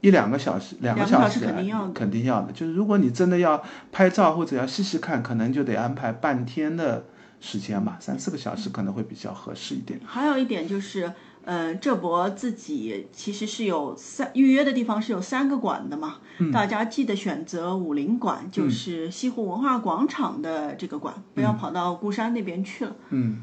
[0.07, 2.53] 一两个小时，两个小时肯定要，肯定要的。
[2.53, 7.05] 就是如果你真的要拍照或者要细细看，可能就得安排半天的
[7.41, 9.99] 时间吧，三四个小时可能会比较合适一点。
[10.07, 11.13] 还有一点就是，
[11.45, 16.19] 嗯，浙博自己其实是有三预约的地方是有三个馆的嘛，
[16.53, 22.95] 大家记得选择武林馆，就是西湖文化广场的这个馆，不要跑到孤山那边去了。
[23.11, 23.43] 嗯，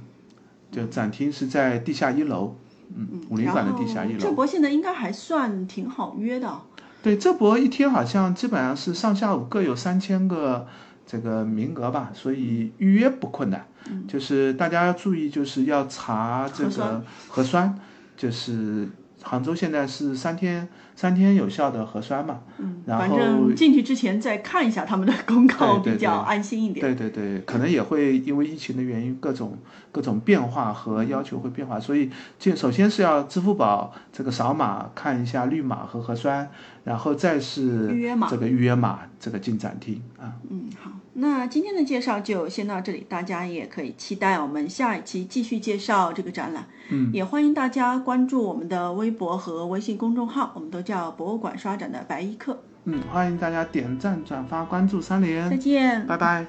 [0.71, 2.55] 就展厅是在地下一楼。
[2.95, 4.19] 嗯，武林馆的地下一楼。
[4.19, 6.59] 这博现在应该还算挺好约的。
[7.01, 10.67] 对，这博一天好像基本上是上下午各有三千个
[11.05, 13.67] 这个名额吧，所以预约不困难。
[13.89, 17.77] 嗯，就是大家要注意，就是要查这个核酸，
[18.15, 18.87] 就是
[19.23, 20.67] 杭州现在是三天。
[20.95, 26.85] 三天有效的核酸嘛，嗯，反正进去之前再看一下他们的公告，比较安心一点。
[26.85, 29.57] 对对对，可能也会因为疫情的原因，各种
[29.91, 36.47] 各种变化和要求会变化，所以进首先是要支付宝这个扫码看一下绿码和核酸，
[36.83, 40.33] 然后再是预约码这个预约码这个进展厅啊。
[40.47, 46.67] 嗯，好，那今天的介绍就先到这里，大家也可以期待我们下一期继续介绍这个展览。
[46.91, 50.83] 嗯，也欢迎大家关注我们的微博和微信公众号，我们都。
[50.83, 56.45] 叫博物馆刷展的白衣客，嗯，欢迎大家点赞、转发、关注三连，再见，拜拜。